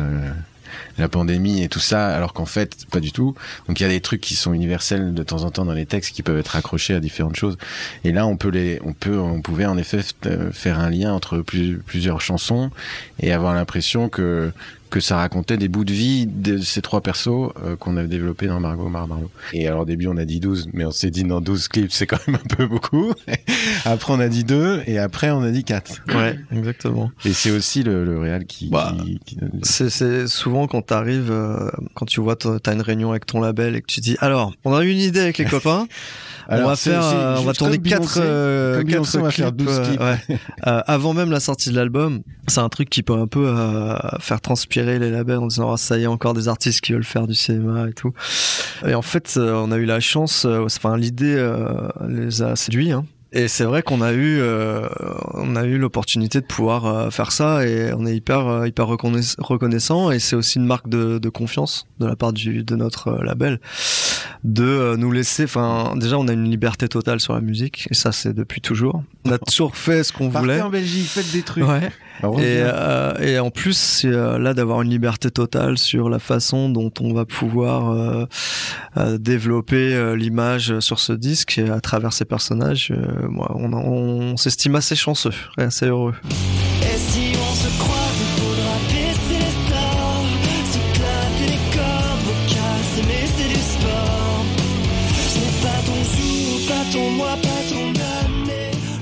la 0.98 1.08
pandémie 1.08 1.64
et 1.64 1.70
tout 1.70 1.80
ça, 1.80 2.16
alors 2.16 2.34
qu'en 2.34 2.46
fait, 2.46 2.86
pas 2.92 3.00
du 3.00 3.12
tout. 3.12 3.36
Donc 3.68 3.80
il 3.80 3.84
y 3.84 3.86
a 3.86 3.90
des 3.90 4.02
trucs 4.02 4.22
qui 4.22 4.36
sont 4.36 4.54
universels 4.54 5.14
de 5.14 5.24
temps 5.24 5.44
en 5.44 5.52
temps 5.52 5.66
dans 5.66 5.74
les 5.74 5.86
textes 5.86 6.16
qui 6.16 6.24
peuvent 6.24 6.40
être 6.40 6.56
accrochés 6.56 6.94
à 6.94 7.00
différentes 7.00 7.36
choses. 7.36 7.58
Et 8.04 8.12
là, 8.12 8.26
on 8.28 8.38
peut 8.38 8.50
les, 8.50 8.80
on 8.84 8.94
peut, 8.94 9.18
on 9.18 9.42
pouvait 9.42 9.66
en 9.66 9.78
effet 9.78 10.02
euh, 10.26 10.52
faire 10.52 10.80
un 10.80 10.90
lien 10.90 11.14
entre 11.14 11.40
plus- 11.40 11.78
plusieurs 11.86 12.22
chansons 12.22 12.72
et 13.20 13.32
avoir 13.32 13.54
l'impression 13.54 14.10
que 14.10 14.52
que 14.90 15.00
ça 15.00 15.18
racontait 15.18 15.58
des 15.58 15.68
bouts 15.68 15.86
de 15.86 15.94
vie 15.94 16.26
de 16.28 16.58
ces 16.58 16.82
trois 16.82 17.02
persos 17.02 17.52
euh, 17.64 17.76
qu'on 17.78 17.98
a 17.98 18.04
développés 18.04 18.48
dans 18.48 18.60
Margot 18.60 18.90
Mar 18.90 19.08
Marlowe. 19.08 19.30
Et 19.54 19.68
alors 19.68 19.82
au 19.82 19.86
début 19.86 20.08
on 20.08 20.18
a 20.18 20.26
dit 20.26 20.40
12, 20.40 20.70
mais 20.74 20.86
on 20.86 20.92
s'est 20.92 21.10
dit 21.12 21.24
dans 21.24 21.42
12 21.42 21.68
clips 21.68 21.92
c'est 21.92 22.08
quand 22.08 22.20
même 22.28 22.38
un 22.44 22.56
peu 22.56 22.66
beaucoup. 22.68 23.12
après 23.86 24.14
on 24.14 24.20
a 24.20 24.28
dit 24.28 24.44
2 24.44 24.84
et 24.88 24.98
après 25.00 25.30
on 25.32 25.42
a 25.44 25.52
dit 25.52 25.64
4. 25.64 26.04
Ouais, 26.16 26.38
exactement. 26.52 27.12
Et 27.26 27.34
c'est 27.34 27.52
aussi 27.52 27.84
le, 27.84 28.06
le 28.06 28.20
réal 28.20 28.46
qui, 28.46 28.70
Bah, 28.70 28.94
qui- 29.04 29.20
qui- 29.26 29.38
C'est, 29.64 30.28
souvent 30.28 30.68
quand 30.68 30.82
t'arrives, 30.82 31.32
euh, 31.32 31.70
quand 31.94 32.06
tu 32.06 32.22
vois, 32.22 32.36
t'as 32.36 32.74
une 32.74 32.82
réunion 32.82 33.12
avec 33.12 33.26
ton 33.26 33.40
label 33.42 33.76
et 33.76 33.82
que 33.82 33.88
tu 33.88 34.00
dis, 34.00 34.16
alors, 34.20 34.54
on 34.66 34.74
a 34.76 34.84
une 34.84 34.98
idée 35.00 35.20
avec 35.22 35.38
les 35.38 35.46
copains. 35.46 35.88
on 36.50 36.54
Alors, 36.54 36.70
va 36.70 36.76
faire, 36.76 37.02
euh, 37.04 37.36
on 37.40 37.44
va 37.44 37.54
tourner 37.54 37.78
comme 37.78 37.88
quatre, 37.88 38.00
Beyoncé, 38.02 38.20
euh, 38.24 38.78
comme 38.78 38.84
Beyoncé, 38.86 39.12
quatre 39.18 39.22
on 39.22 39.26
va 39.26 39.32
faire 39.32 39.46
clips, 39.56 39.66
12 39.68 39.78
euh, 39.80 39.86
clips. 39.86 40.00
ouais. 40.02 40.38
Euh, 40.68 40.82
avant 40.88 41.14
même 41.14 41.32
la 41.32 41.40
sortie 41.40 41.70
de 41.70 41.76
l'album. 41.76 42.22
C'est 42.48 42.60
un 42.62 42.70
truc 42.70 42.90
qui 42.90 43.04
peut 43.04 43.14
un 43.14 43.28
peu 43.28 43.46
euh, 43.48 43.96
faire 44.20 44.42
transpirer 44.42 44.77
les 44.84 45.12
labels 45.12 45.40
en 45.40 45.48
disant, 45.48 45.74
ah, 45.74 45.78
ça 45.78 45.98
y 45.98 46.04
est, 46.04 46.08
encore 46.08 46.34
des 46.34 46.48
artistes 46.48 46.82
qui 46.82 46.94
veulent 46.94 47.04
faire 47.04 47.28
du 47.28 47.36
cinéma 47.36 47.88
et 47.90 47.94
tout. 47.94 48.14
Et 48.86 48.96
en 48.96 49.02
fait, 49.02 49.36
euh, 49.38 49.54
on 49.56 49.72
a 49.72 49.78
eu 49.78 49.86
la 49.86 50.00
chance, 50.00 50.46
euh, 50.46 50.66
enfin, 50.66 50.98
l'idée 50.98 51.36
euh, 51.36 51.90
les 52.08 52.42
a 52.42 52.56
séduits, 52.56 52.92
hein. 52.92 53.06
Et 53.34 53.50
c'est 53.50 53.66
vrai 53.66 53.84
qu'on 53.84 54.02
a 54.02 54.14
eu, 54.14 54.40
euh, 54.40 54.88
on 55.34 55.58
a 55.58 55.66
eu 55.66 55.78
l'opportunité 55.78 56.40
de 56.40 56.46
pouvoir 56.46 56.86
euh, 56.86 57.10
faire 57.10 57.34
ça 57.34 57.68
et 57.68 57.92
on 57.94 58.06
est 58.06 58.16
hyper, 58.16 58.66
hyper 58.66 58.88
reconnais- 58.88 59.36
reconnaissant 59.38 60.12
et 60.12 60.20
c'est 60.20 60.38
aussi 60.38 60.60
une 60.60 60.66
marque 60.66 60.88
de, 60.88 61.20
de 61.20 61.30
confiance 61.30 61.88
de 62.00 62.06
la 62.06 62.16
part 62.16 62.32
du, 62.32 62.64
de 62.64 62.76
notre 62.78 63.10
euh, 63.10 63.24
label 63.24 63.60
de 64.46 64.96
nous 64.98 65.12
laisser. 65.12 65.44
Enfin, 65.44 65.94
déjà, 65.98 66.18
on 66.18 66.30
a 66.30 66.34
une 66.34 66.50
liberté 66.50 66.88
totale 66.88 67.20
sur 67.20 67.34
la 67.34 67.42
musique 67.42 67.88
et 67.92 67.96
ça, 67.96 68.14
c'est 68.14 68.34
depuis 68.34 68.62
toujours. 68.62 69.04
On 69.26 69.32
a 69.34 69.38
toujours 69.38 69.76
fait 69.76 70.06
ce 70.06 70.14
qu'on 70.14 70.30
voulait. 70.30 70.62
En 70.62 70.70
Belgique, 70.70 71.08
faites 71.08 71.32
des 71.34 71.42
trucs. 71.42 71.66
Ouais. 71.68 71.92
Alors, 72.20 72.36
on 72.36 72.40
Et, 72.40 72.62
euh, 72.62 73.14
et 73.20 73.40
en 73.40 73.50
plus, 73.50 73.78
c'est 73.78 74.08
euh, 74.08 74.38
là 74.38 74.54
d'avoir 74.54 74.82
une 74.82 74.90
liberté 74.90 75.30
totale 75.30 75.78
sur 75.78 76.10
la 76.10 76.20
façon 76.20 76.70
dont 76.70 76.92
on 77.00 77.14
va 77.14 77.26
pouvoir 77.26 77.92
euh, 77.92 78.26
euh, 78.98 79.18
développer 79.18 79.94
euh, 79.94 80.16
l'image 80.16 80.80
sur 80.80 81.00
ce 81.00 81.14
disque 81.14 81.60
à 81.72 81.80
travers 81.82 82.14
ces 82.14 82.26
personnages. 82.26 82.94
moi, 83.30 83.52
on, 83.56 83.74
on 83.74 84.38
s'estime 84.38 84.76
assez 84.76 84.96
chanceux 84.96 85.34
et 85.58 85.64
assez 85.64 85.88
heureux. 85.88 86.16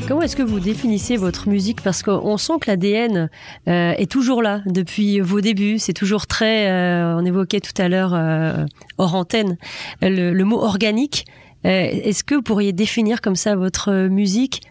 Comment 0.07 0.21
est-ce 0.21 0.35
que 0.35 0.43
vous 0.43 0.59
définissez 0.59 1.17
votre 1.17 1.49
musique? 1.49 1.81
Parce 1.81 2.03
qu'on 2.03 2.37
sent 2.37 2.53
que 2.61 2.69
l'ADN 2.69 3.29
euh, 3.67 3.91
est 3.93 4.09
toujours 4.09 4.43
là 4.43 4.61
depuis 4.67 5.19
vos 5.19 5.41
débuts. 5.41 5.79
C'est 5.79 5.93
toujours 5.93 6.27
très, 6.27 6.69
euh, 6.69 7.17
on 7.17 7.25
évoquait 7.25 7.59
tout 7.59 7.73
à 7.81 7.89
l'heure 7.89 8.13
euh, 8.13 8.65
hors 8.99 9.15
antenne, 9.15 9.57
le, 10.01 10.31
le 10.31 10.43
mot 10.43 10.61
organique. 10.61 11.25
Euh, 11.65 11.69
est-ce 11.69 12.23
que 12.23 12.35
vous 12.35 12.43
pourriez 12.43 12.71
définir 12.71 13.19
comme 13.21 13.35
ça 13.35 13.55
votre 13.55 14.07
musique? 14.07 14.61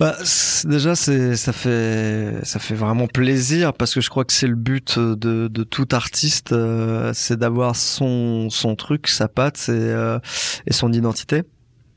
Bah, 0.00 0.16
déjà, 0.64 0.96
ça 0.96 1.52
fait 1.52 2.40
ça 2.42 2.58
fait 2.58 2.74
vraiment 2.74 3.06
plaisir 3.06 3.72
parce 3.74 3.94
que 3.94 4.00
je 4.00 4.10
crois 4.10 4.24
que 4.24 4.32
c'est 4.32 4.48
le 4.48 4.56
but 4.56 4.98
de, 4.98 5.46
de 5.48 5.62
tout 5.62 5.86
artiste, 5.92 6.52
euh, 6.52 7.12
c'est 7.14 7.38
d'avoir 7.38 7.76
son 7.76 8.50
son 8.50 8.74
truc, 8.74 9.06
sa 9.06 9.28
patte, 9.28 9.56
c'est, 9.56 9.72
euh, 9.72 10.18
et 10.66 10.72
son 10.72 10.92
identité. 10.92 11.42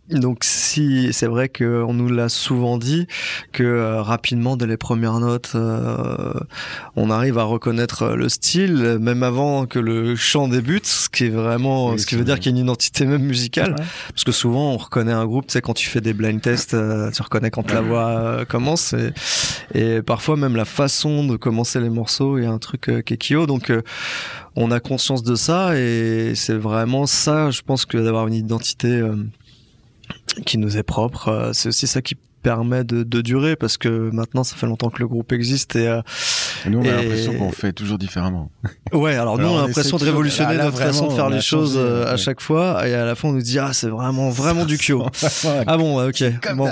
Donc 0.09 0.45
si 0.45 1.09
c'est 1.11 1.27
vrai 1.27 1.49
qu'on 1.49 1.93
nous 1.93 2.07
l'a 2.07 2.29
souvent 2.29 2.77
dit 2.77 3.07
que 3.51 3.63
euh, 3.63 4.01
rapidement 4.01 4.55
dès 4.55 4.65
les 4.65 4.77
premières 4.77 5.19
notes 5.19 5.51
euh, 5.55 6.33
on 6.95 7.09
arrive 7.09 7.37
à 7.37 7.43
reconnaître 7.43 8.03
euh, 8.03 8.15
le 8.15 8.29
style 8.29 8.97
même 9.01 9.21
avant 9.21 9.65
que 9.65 9.79
le 9.79 10.15
chant 10.15 10.47
débute 10.47 10.85
ce 10.85 11.09
qui 11.09 11.25
est 11.25 11.29
vraiment 11.29 11.89
Oui, 11.89 11.99
ce 11.99 12.05
qui 12.05 12.15
veut 12.15 12.23
dire 12.23 12.35
qu'il 12.39 12.45
y 12.53 12.55
a 12.55 12.57
une 12.57 12.63
identité 12.63 13.05
même 13.05 13.23
musicale. 13.23 13.71
Ouais. 13.71 13.85
parce 14.09 14.23
que 14.23 14.31
souvent 14.31 14.71
on 14.73 14.77
reconnaît 14.77 15.11
un 15.11 15.25
groupe 15.25 15.47
tu 15.47 15.53
sais 15.53 15.61
quand 15.61 15.73
tu 15.73 15.89
fais 15.89 15.99
des 15.99 16.13
blind 16.13 16.39
tests 16.41 16.73
euh, 16.73 17.11
tu 17.11 17.21
reconnais 17.21 17.51
quand 17.51 17.69
la 17.73 17.81
voix 17.81 18.07
euh, 18.07 18.45
commence. 18.45 18.93
Et, 18.93 19.11
et 19.97 20.01
parfois 20.01 20.37
même 20.37 20.55
la 20.55 20.65
façon 20.65 21.25
de 21.25 21.35
commencer 21.35 21.81
les 21.81 21.89
morceaux 21.89 22.37
il 22.37 22.45
y 22.45 22.47
a 22.47 22.51
un 22.51 22.59
truc 22.59 22.87
euh, 22.87 23.01
qui 23.01 23.15
est 23.15 23.17
Kyo. 23.21 23.45
Donc 23.45 23.69
euh, 23.71 23.81
on 24.55 24.71
a 24.71 24.79
conscience 24.79 25.21
de 25.23 25.35
ça 25.35 25.77
et 25.77 26.31
c'est 26.35 26.55
vraiment 26.57 27.05
ça 27.07 27.51
je 27.51 27.61
pense 27.61 27.85
que 27.85 27.97
d'avoir 27.97 28.27
une 28.27 28.33
identité 28.35 28.87
euh, 28.87 29.15
qui 30.45 30.57
nous 30.57 30.77
est 30.77 30.83
propre 30.83 31.27
euh, 31.29 31.53
c'est 31.53 31.69
aussi 31.69 31.87
ça 31.87 32.01
qui 32.01 32.15
permet 32.43 32.83
de, 32.85 33.03
de 33.03 33.21
durer 33.21 33.55
parce 33.57 33.77
que 33.77 34.09
maintenant 34.13 34.43
ça 34.43 34.55
fait 34.55 34.67
longtemps 34.67 34.89
que 34.89 34.99
le 34.99 35.07
groupe 35.07 35.33
existe 35.33 35.75
et 35.75 35.87
euh, 35.87 36.01
Et 36.65 36.69
nous, 36.69 36.79
on 36.79 36.83
a 36.83 36.87
Et- 36.87 36.91
l'impression 36.91 37.33
qu'on 37.33 37.51
fait 37.51 37.73
toujours 37.73 37.97
différemment. 37.97 38.51
ouais 38.93 39.15
alors 39.15 39.37
nous 39.37 39.47
on 39.47 39.57
a 39.57 39.63
on 39.63 39.67
l'impression 39.67 39.97
de 39.97 40.05
révolutionner 40.05 40.51
là, 40.53 40.57
là, 40.59 40.63
notre 40.65 40.77
façon 40.77 41.07
de 41.07 41.13
faire 41.13 41.29
les 41.29 41.41
choses 41.41 41.73
changé, 41.73 41.85
euh, 41.85 42.13
à 42.13 42.15
chaque 42.15 42.39
fois 42.39 42.87
et 42.87 42.93
à 42.93 43.05
la 43.05 43.15
fin 43.15 43.29
on 43.29 43.33
nous 43.33 43.41
dit 43.41 43.57
ah 43.59 43.73
c'est 43.73 43.89
vraiment 43.89 44.29
vraiment 44.29 44.65
du 44.65 44.77
Kyo. 44.83 45.05
ah 45.65 45.77
bon 45.77 46.07
ok 46.07 46.23
Comme 46.41 46.57
bon. 46.57 46.69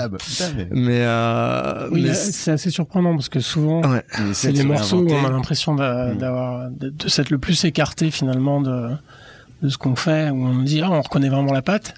mais- 0.70 1.00
euh, 1.02 1.88
Oui, 1.90 2.02
mais 2.02 2.14
c'est- 2.14 2.52
assez 2.52 2.70
surprenant 2.70 3.14
parce 3.14 3.28
que 3.28 3.40
souvent, 3.40 3.82
ouais. 3.90 4.02
C'est 4.32 4.52
les 4.52 4.62
morceaux 4.64 4.98
où 5.02 5.10
on 5.12 5.24
a 5.26 5.30
l'impression 5.30 5.74
Mm. 5.74 6.16
d'avoir 6.18 6.70
de, 6.70 6.90
de 6.90 7.08
s'être 7.08 7.30
le 7.30 7.38
plus 7.38 7.64
écarté 7.64 8.10
finalement 8.10 8.60
de, 8.62 8.88
de 9.62 9.68
ce 9.68 9.76
qu'on 9.78 9.96
fait, 9.96 10.30
où 10.30 10.46
on 10.46 10.54
nous 10.54 10.64
dit 10.64 10.80
ah, 10.82 10.90
on 10.90 11.02
reconnaît 11.02 11.28
vraiment 11.28 11.52
la 11.52 11.62
patte. 11.62 11.94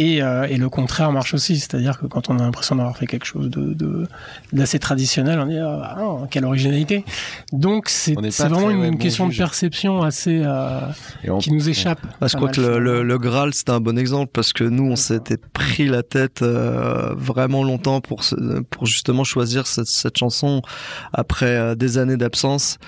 Et, 0.00 0.22
euh, 0.22 0.46
et 0.48 0.56
le 0.58 0.68
contraire 0.68 1.10
marche 1.12 1.34
aussi, 1.34 1.58
c'est-à-dire 1.58 1.98
que 1.98 2.06
quand 2.06 2.30
on 2.30 2.38
a 2.38 2.42
l'impression 2.42 2.76
d'avoir 2.76 2.96
fait 2.96 3.06
quelque 3.06 3.26
chose 3.26 3.50
de 3.50 3.74
de- 3.74 4.06
d'assez 4.52 4.78
traditionnel, 4.78 5.40
on 5.40 5.46
dit 5.46 5.58
ah, 5.58 5.96
ah, 5.98 6.26
quelle 6.30 6.44
originalité. 6.44 7.04
Donc 7.52 7.88
c'est 7.88 8.14
vraiment 8.14 8.70
une 8.70 8.96
question 8.98 9.26
de 9.28 9.34
perception 9.36 10.02
assez 10.02 10.40
euh, 10.44 10.80
on- 11.26 11.38
qui 11.38 11.52
nous 11.52 11.68
échappe. 11.68 11.98
Ah, 12.20 12.28
je 12.28 12.36
crois 12.36 12.46
mal, 12.48 12.54
que 12.56 12.60
le, 12.60 12.78
le, 12.78 13.02
le 13.02 13.18
Graal 13.18 13.52
c'était 13.54 13.72
un 13.72 13.80
bon 13.80 13.98
exemple 13.98 14.30
parce 14.32 14.52
que 14.52 14.64
nous 14.64 14.84
on 14.84 14.96
s'était 14.96 15.36
pris 15.52 15.88
la 15.88 16.02
tête 16.04 16.42
euh, 16.42 17.12
vraiment 17.16 17.64
longtemps 17.64 18.00
pour 18.00 18.22
pour 18.70 18.86
justement 18.86 19.24
choisir 19.24 19.66
cette, 19.66 19.86
cette 19.88 20.16
chanson 20.16 20.62
après 21.12 21.46
euh, 21.56 21.74
des 21.74 21.98
années 21.98 22.16
d'absence 22.16 22.78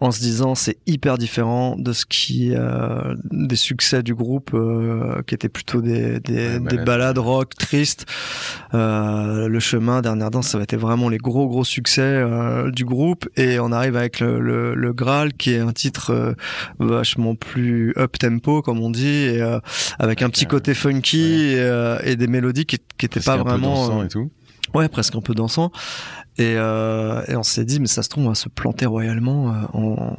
en 0.00 0.10
se 0.10 0.20
disant 0.20 0.54
c'est 0.54 0.78
hyper 0.86 1.18
différent 1.18 1.76
de 1.76 1.92
ce 1.92 2.06
qui 2.06 2.52
euh, 2.54 3.14
des 3.30 3.56
succès 3.56 4.02
du 4.02 4.14
groupe 4.14 4.52
euh, 4.54 5.22
qui 5.26 5.34
étaient 5.34 5.48
plutôt 5.50 5.80
des 5.82 6.20
des, 6.20 6.58
Ouais, 6.58 6.58
des 6.58 6.76
balades. 6.76 6.84
ballades 6.86 7.18
rock 7.18 7.54
tristes 7.54 8.06
euh, 8.74 9.48
le 9.48 9.60
chemin 9.60 10.00
dernière 10.00 10.30
danse 10.30 10.48
ça 10.48 10.58
va 10.58 10.64
être 10.64 10.76
vraiment 10.76 11.08
les 11.08 11.18
gros 11.18 11.48
gros 11.48 11.64
succès 11.64 12.00
euh, 12.02 12.70
du 12.70 12.84
groupe 12.84 13.28
et 13.36 13.60
on 13.60 13.72
arrive 13.72 13.96
avec 13.96 14.20
le, 14.20 14.40
le, 14.40 14.74
le 14.74 14.92
Graal 14.92 15.32
qui 15.34 15.52
est 15.52 15.58
un 15.58 15.72
titre 15.72 16.10
euh, 16.12 16.34
vachement 16.78 17.34
plus 17.34 17.92
up 17.98 18.18
tempo 18.18 18.62
comme 18.62 18.80
on 18.80 18.90
dit 18.90 19.06
et, 19.06 19.42
euh, 19.42 19.58
avec 19.98 20.22
un 20.22 20.30
petit 20.30 20.46
côté 20.46 20.74
funky 20.74 21.20
et, 21.52 21.60
euh, 21.60 21.98
et 22.04 22.16
des 22.16 22.26
mélodies 22.26 22.64
qui 22.66 22.78
qui 22.98 23.06
étaient 23.06 23.20
presque 23.20 23.26
pas 23.26 23.34
un 23.34 23.44
peu 23.44 23.50
vraiment 23.50 23.74
dansant 23.86 24.02
et 24.04 24.08
tout. 24.08 24.30
ouais 24.74 24.88
presque 24.88 25.14
un 25.16 25.20
peu 25.20 25.34
dansant 25.34 25.70
et, 26.38 26.54
euh, 26.56 27.22
et 27.28 27.36
on 27.36 27.42
s'est 27.42 27.64
dit 27.64 27.80
mais 27.80 27.86
ça 27.86 28.02
se 28.02 28.08
trouve 28.08 28.24
on 28.24 28.28
va 28.30 28.34
se 28.34 28.48
planter 28.48 28.86
royalement 28.86 29.50
euh, 29.52 29.54
en... 29.74 30.16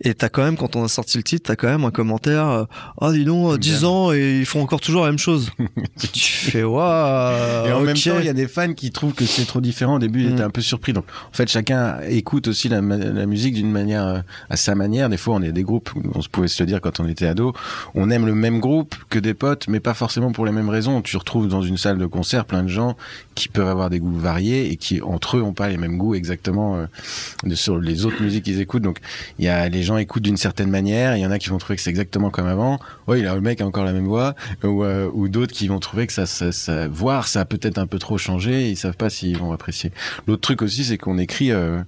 et 0.00 0.14
t'as 0.14 0.28
quand 0.28 0.42
même 0.44 0.56
quand 0.56 0.76
on 0.76 0.84
a 0.84 0.88
sorti 0.88 1.16
le 1.18 1.24
titre 1.24 1.48
t'as 1.48 1.56
quand 1.56 1.68
même 1.68 1.84
un 1.84 1.90
commentaire 1.90 2.48
euh, 2.48 2.64
ah 3.00 3.12
dis 3.12 3.24
donc 3.24 3.52
euh, 3.54 3.58
10 3.58 3.80
Bien. 3.80 3.88
ans 3.88 4.12
et 4.12 4.38
ils 4.38 4.46
font 4.46 4.62
encore 4.62 4.80
toujours 4.80 5.02
la 5.04 5.10
même 5.10 5.18
chose 5.18 5.50
tu 6.12 6.20
fais 6.32 6.62
waouh 6.62 7.66
Et 7.66 7.72
en 7.72 7.80
même 7.80 7.96
temps, 7.96 8.18
il 8.18 8.24
y 8.26 8.28
a 8.28 8.32
des 8.32 8.48
fans 8.48 8.72
qui 8.72 8.90
trouvent 8.90 9.12
que 9.14 9.24
c'est 9.24 9.44
trop 9.44 9.60
différent. 9.60 9.96
Au 9.96 9.98
début, 9.98 10.22
ils 10.22 10.28
Mm. 10.30 10.32
étaient 10.32 10.42
un 10.42 10.50
peu 10.50 10.60
surpris. 10.60 10.92
Donc, 10.92 11.04
en 11.30 11.34
fait, 11.36 11.48
chacun 11.48 11.98
écoute 12.08 12.48
aussi 12.48 12.68
la 12.68 12.80
musique 12.80 13.54
d'une 13.54 13.70
manière, 13.70 14.06
euh, 14.06 14.18
à 14.50 14.56
sa 14.56 14.74
manière. 14.74 15.08
Des 15.08 15.16
fois, 15.16 15.34
on 15.34 15.42
est 15.42 15.52
des 15.52 15.62
groupes, 15.62 15.90
on 16.14 16.20
se 16.22 16.28
pouvait 16.28 16.48
se 16.48 16.62
le 16.62 16.66
dire 16.66 16.80
quand 16.80 17.00
on 17.00 17.06
était 17.08 17.26
ado. 17.26 17.52
On 17.94 18.10
aime 18.10 18.26
le 18.26 18.34
même 18.34 18.60
groupe 18.60 18.94
que 19.10 19.18
des 19.18 19.34
potes, 19.34 19.68
mais 19.68 19.80
pas 19.80 19.94
forcément 19.94 20.32
pour 20.32 20.46
les 20.46 20.52
mêmes 20.52 20.68
raisons. 20.68 21.02
Tu 21.02 21.16
retrouves 21.16 21.48
dans 21.48 21.62
une 21.62 21.76
salle 21.76 21.98
de 21.98 22.06
concert 22.06 22.44
plein 22.44 22.62
de 22.62 22.68
gens 22.68 22.96
qui 23.34 23.48
peuvent 23.48 23.68
avoir 23.68 23.90
des 23.90 24.00
goûts 24.00 24.16
variés 24.18 24.70
et 24.72 24.76
qui, 24.76 25.00
entre 25.02 25.31
eux, 25.38 25.42
ont 25.42 25.52
pas 25.52 25.68
les 25.68 25.76
mêmes 25.76 25.96
goûts 25.96 26.14
exactement 26.14 26.76
euh, 26.76 27.54
sur 27.54 27.78
les 27.78 28.06
autres 28.06 28.22
musiques 28.22 28.44
qu'ils 28.44 28.60
écoutent. 28.60 28.82
Donc, 28.82 28.98
il 29.38 29.44
y 29.44 29.48
a, 29.48 29.68
les 29.68 29.82
gens 29.82 29.96
écoutent 29.96 30.22
d'une 30.22 30.36
certaine 30.36 30.70
manière. 30.70 31.16
Il 31.16 31.20
y 31.20 31.26
en 31.26 31.30
a 31.30 31.38
qui 31.38 31.48
vont 31.48 31.58
trouver 31.58 31.76
que 31.76 31.82
c'est 31.82 31.90
exactement 31.90 32.30
comme 32.30 32.46
avant. 32.46 32.78
Ouais, 33.06 33.26
a, 33.26 33.34
le 33.34 33.40
mec 33.40 33.60
a 33.60 33.66
encore 33.66 33.84
la 33.84 33.92
même 33.92 34.06
voix. 34.06 34.34
Ou, 34.62 34.84
euh, 34.84 35.10
ou 35.12 35.28
d'autres 35.28 35.52
qui 35.52 35.68
vont 35.68 35.80
trouver 35.80 36.06
que 36.06 36.12
ça, 36.12 36.26
ça, 36.26 36.52
ça, 36.52 36.88
voir, 36.88 37.28
ça 37.28 37.40
a 37.40 37.44
peut-être 37.44 37.78
un 37.78 37.86
peu 37.86 37.98
trop 37.98 38.18
changé. 38.18 38.70
Ils 38.70 38.76
savent 38.76 38.96
pas 38.96 39.10
s'ils 39.10 39.38
vont 39.38 39.52
apprécier. 39.52 39.92
L'autre 40.26 40.42
truc 40.42 40.62
aussi, 40.62 40.84
c'est 40.84 40.98
qu'on 40.98 41.18
écrit, 41.18 41.52
euh, 41.52 41.82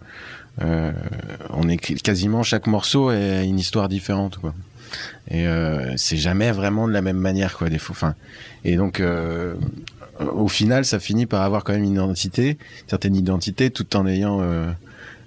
euh, 0.62 0.92
on 1.50 1.68
écrit 1.68 1.94
quasiment 1.96 2.42
chaque 2.42 2.66
morceau 2.66 3.08
a 3.08 3.42
une 3.42 3.58
histoire 3.58 3.88
différente, 3.88 4.38
quoi. 4.38 4.54
Et 5.30 5.46
euh, 5.46 5.94
c'est 5.96 6.16
jamais 6.16 6.50
vraiment 6.52 6.86
de 6.86 6.92
la 6.92 7.02
même 7.02 7.18
manière, 7.18 7.56
quoi. 7.56 7.68
Des 7.70 7.78
fois, 7.78 8.14
et 8.64 8.76
donc. 8.76 9.00
Euh, 9.00 9.54
au 10.20 10.48
final, 10.48 10.84
ça 10.84 11.00
finit 11.00 11.26
par 11.26 11.42
avoir 11.42 11.64
quand 11.64 11.72
même 11.72 11.82
une 11.82 11.94
identité, 11.94 12.58
certaine 12.86 13.16
identité, 13.16 13.70
tout 13.70 13.96
en 13.96 14.06
ayant 14.06 14.40
euh, 14.40 14.70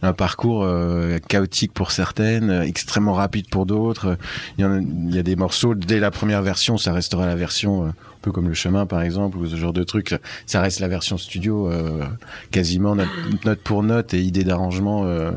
un 0.01 0.13
parcours 0.13 0.63
euh, 0.63 1.17
chaotique 1.27 1.73
pour 1.73 1.91
certaines, 1.91 2.49
euh, 2.49 2.61
extrêmement 2.63 3.13
rapide 3.13 3.49
pour 3.49 3.65
d'autres. 3.65 4.17
Il 4.57 4.61
y, 4.61 4.63
a, 4.63 4.77
il 4.77 5.15
y 5.15 5.19
a 5.19 5.23
des 5.23 5.35
morceaux, 5.35 5.75
dès 5.75 5.99
la 5.99 6.11
première 6.11 6.41
version, 6.41 6.77
ça 6.77 6.93
restera 6.93 7.25
la 7.25 7.35
version, 7.35 7.85
euh, 7.85 7.87
un 7.89 8.19
peu 8.21 8.31
comme 8.31 8.47
Le 8.47 8.53
Chemin 8.53 8.85
par 8.85 9.01
exemple, 9.01 9.37
ou 9.37 9.47
ce 9.47 9.55
genre 9.55 9.73
de 9.73 9.83
truc, 9.83 10.15
ça 10.45 10.61
reste 10.61 10.79
la 10.79 10.87
version 10.87 11.17
studio, 11.17 11.69
euh, 11.71 12.03
quasiment 12.51 12.95
note, 12.95 13.07
note 13.45 13.59
pour 13.59 13.83
note 13.83 14.13
et 14.13 14.21
idée 14.21 14.43
d'arrangement 14.43 15.03
euh, 15.05 15.31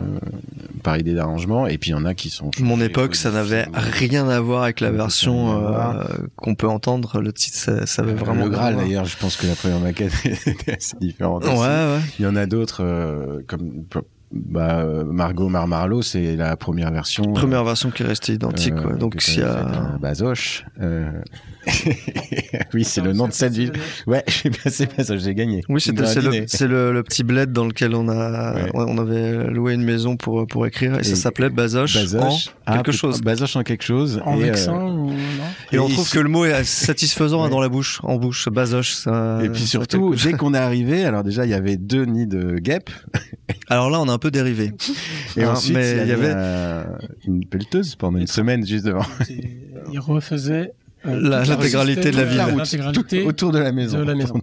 par 0.83 0.99
idée 0.99 1.15
d'arrangement. 1.15 1.67
Et 1.67 1.79
puis 1.79 1.91
il 1.91 1.93
y 1.93 1.97
en 1.97 2.05
a 2.05 2.15
qui 2.15 2.31
sont... 2.31 2.51
Mon 2.61 2.81
époque, 2.81 3.15
ça 3.15 3.31
n'avait 3.31 3.67
rien 3.73 4.29
à 4.29 4.41
voir 4.41 4.65
avec 4.65 4.81
la 4.81 4.91
version 4.91 5.63
euh, 5.63 6.05
qu'on 6.37 6.55
peut 6.55 6.69
entendre. 6.69 7.21
Le 7.21 7.33
titre, 7.33 7.57
ça, 7.57 7.87
ça 7.87 8.03
avait 8.03 8.15
vraiment. 8.15 8.45
le 8.45 8.51
Graal 8.51 8.77
d'ailleurs, 8.77 9.05
je 9.05 9.17
pense 9.17 9.37
que 9.37 9.47
la 9.47 9.55
première 9.55 9.81
maquette 9.81 10.13
était 10.25 10.77
assez 10.77 10.97
différente. 11.01 11.45
Ouais, 11.45 11.53
ouais. 11.53 12.01
Il 12.19 12.25
y 12.25 12.29
en 12.29 12.37
a 12.37 12.47
d'autres 12.47 12.83
euh, 12.83 13.41
comme 13.47 13.85
bah, 14.33 14.81
euh, 14.85 15.05
Margot 15.05 15.49
Marmarlo, 15.49 16.03
c'est 16.03 16.37
la 16.37 16.57
première 16.57 16.93
version. 16.93 17.33
Première 17.33 17.65
version 17.65 17.91
qui 17.91 18.05
est 18.05 18.07
restée 18.07 18.35
identique. 18.35 18.75
euh, 18.75 18.83
quoi. 18.83 18.93
Donc 18.93 19.21
s'il 19.21 19.41
y 19.41 19.43
a. 19.43 19.99
Bazoche. 20.01 20.65
Euh... 20.81 21.11
oui, 22.75 22.85
c'est 22.85 23.01
le 23.01 23.13
nom 23.13 23.27
de 23.27 23.33
cette 23.33 23.55
ville. 23.55 23.73
Ouais, 24.07 24.23
j'ai 24.29 24.51
passé 24.51 24.87
Bazoche, 24.87 25.21
j'ai 25.21 25.35
gagné. 25.35 25.63
Oui, 25.69 25.81
c'est 25.81 25.93
le, 25.93 26.07
c'est 26.47 26.69
le, 26.69 26.93
le 26.93 27.03
petit 27.03 27.25
bled 27.25 27.53
dans 27.53 27.65
lequel 27.67 27.95
on 27.95 28.09
a 28.09 28.51
Ouais. 28.51 28.71
on 28.75 28.99
avait 28.99 29.49
loué 29.49 29.75
une 29.75 29.85
maison 29.85 30.17
pour 30.17 30.47
pour 30.47 30.67
écrire 30.67 30.99
et, 30.99 31.03
ça 31.05 31.17
s'appelait 31.17 31.51
Bazoche, 31.51 31.95
Bazoche, 31.95 32.49
en 32.49 32.53
ah, 32.67 32.77
quelque 32.77 32.93
chose. 32.93 33.21
Bazoche 33.21 33.57
en 33.57 33.63
quelque 33.63 33.85
chose. 33.85 34.21
En 34.25 34.39
et, 34.39 34.43
euh, 34.43 34.47
vexin 34.47 34.75
ou 34.75 35.11
non 35.11 35.15
Et, 35.73 35.79
on 35.79 35.89
trouve 35.89 36.11
que 36.11 36.19
le 36.19 36.29
mot 36.29 36.45
est 36.45 36.65
satisfaisant 36.65 37.41
hein, 37.41 37.45
Ouais. 37.45 37.51
dans 37.51 37.61
la 37.61 37.69
bouche, 37.69 38.01
en 38.05 38.17
bouche, 38.17 38.49
Bazoche. 38.49 38.93
Ça, 38.93 39.41
et 39.43 39.49
puis 39.49 39.67
surtout, 39.67 40.15
dès 40.15 40.33
qu'on 40.33 40.55
est 40.55 40.59
arrivé, 40.59 41.05
alors 41.05 41.23
déjà 41.25 41.45
il 41.45 41.51
y 41.51 41.55
avait 41.55 41.77
deux 41.77 42.05
nids 42.05 42.27
de 42.27 42.59
guêpes, 42.59 42.91
Alors 43.69 43.91
là, 43.91 44.01
on 44.01 44.09
a 44.09 44.13
un 44.13 44.19
peu 44.21 44.31
dérivé. 44.31 44.73
et 45.37 45.45
ensuite 45.45 45.75
mais 45.77 46.03
il 46.03 46.09
y 46.09 46.13
avait 46.13 46.33
euh, 46.35 46.85
une 47.27 47.45
pelleteuse 47.45 47.97
pendant 47.97 48.19
une 48.19 48.29
semaine 48.29 48.65
juste 48.65 48.85
devant, 48.87 49.05
Il 49.93 49.99
refaisait 49.99 50.73
euh, 51.07 51.19
l'intégralité 51.19 52.11
de 52.11 52.17
la 52.19 52.25
ville. 52.25 52.43
L'intégralité. 52.57 53.23
autour 53.25 53.53
de 53.53 53.59
la 53.59 53.73
maison. 53.73 53.99
de 53.99 54.03
la 54.05 54.15
maison. 54.15 54.35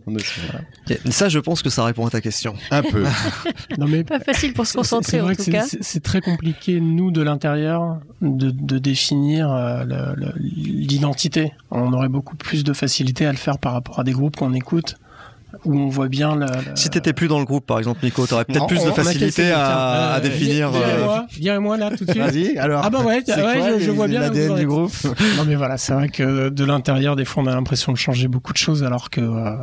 Et 0.89 1.11
ça, 1.11 1.29
je 1.29 1.37
pense 1.37 1.61
que 1.61 1.69
ça 1.69 1.83
répond 1.85 2.05
à 2.07 2.09
ta 2.09 2.19
question. 2.19 2.55
Un 2.71 2.81
peu. 2.81 3.03
Non 3.77 3.85
mais 3.87 4.03
Pas 4.03 4.19
facile 4.19 4.53
pour 4.53 4.65
se 4.65 4.71
C'est- 4.71 4.77
concentrer 4.79 5.17
c'est 5.19 5.21
en 5.21 5.35
tout 5.35 5.51
cas. 5.51 5.65
c'est- 5.81 5.99
très 6.03 6.19
compliqué, 6.19 6.79
nous, 6.81 7.11
de 7.11 7.21
l'intérieur, 7.21 7.99
de, 8.21 8.49
de 8.49 8.79
définir 8.79 9.51
euh, 9.51 9.83
l'identité. 10.57 11.53
On 11.71 11.93
aurait 11.93 12.09
beaucoup 12.09 12.35
plus 12.35 12.63
de 12.63 12.73
facilité 12.73 13.25
à 13.25 13.31
le 13.31 13.37
faire 13.37 13.57
par 13.59 13.73
rapport 13.73 13.99
à 13.99 14.03
des 14.03 14.11
groupes 14.13 14.35
qu'on 14.35 14.53
écoute, 14.53 14.95
où 15.65 15.77
on 15.77 15.87
voit 15.89 16.07
bien 16.07 16.35
le... 16.35 16.45
le- 16.45 16.75
Si 16.75 16.89
t'étais 16.89 17.13
plus 17.13 17.27
dans 17.27 17.39
le 17.39 17.45
groupe, 17.45 17.65
par 17.65 17.79
exemple, 17.79 18.03
Nico, 18.03 18.25
t'aurais 18.27 18.45
peut-être 18.45 18.67
plus 18.67 18.79
on- 18.81 18.85
de 18.87 18.91
facilité 18.91 19.51
à, 19.51 20.15
Euh, 20.15 20.19
définir. 20.19 20.69
viens- 20.71 20.81
euh, 20.81 20.85
Viens-moi, 20.97 21.25
viens-moi 21.37 21.77
là 21.77 21.89
tout 21.97 22.05
de 22.05 22.11
suite. 22.11 22.21
Vas-y, 22.23 22.57
alors. 22.57 22.81
Ah 22.83 22.89
bah 22.89 22.99
ouais, 22.99 23.23
ouais, 23.27 23.59
quoi 23.59 23.79
je, 23.79 23.91
vois 23.91 24.07
bien. 24.07 24.19
l'ADN 24.21 24.55
du 24.55 24.67
groupe. 24.67 24.91
Non 25.37 25.45
mais 25.45 25.55
voilà, 25.55 25.77
c'est 25.77 25.93
vrai 25.93 26.09
que 26.09 26.49
de 26.49 26.63
l'intérieur, 26.65 27.15
des 27.15 27.25
fois, 27.25 27.43
on 27.43 27.47
a 27.47 27.53
l'impression 27.55 27.91
de 27.91 27.97
changer 27.97 28.27
beaucoup 28.27 28.53
de 28.53 28.57
choses, 28.57 28.83
alors 28.83 29.09
que 29.09 29.21
euh, 29.21 29.53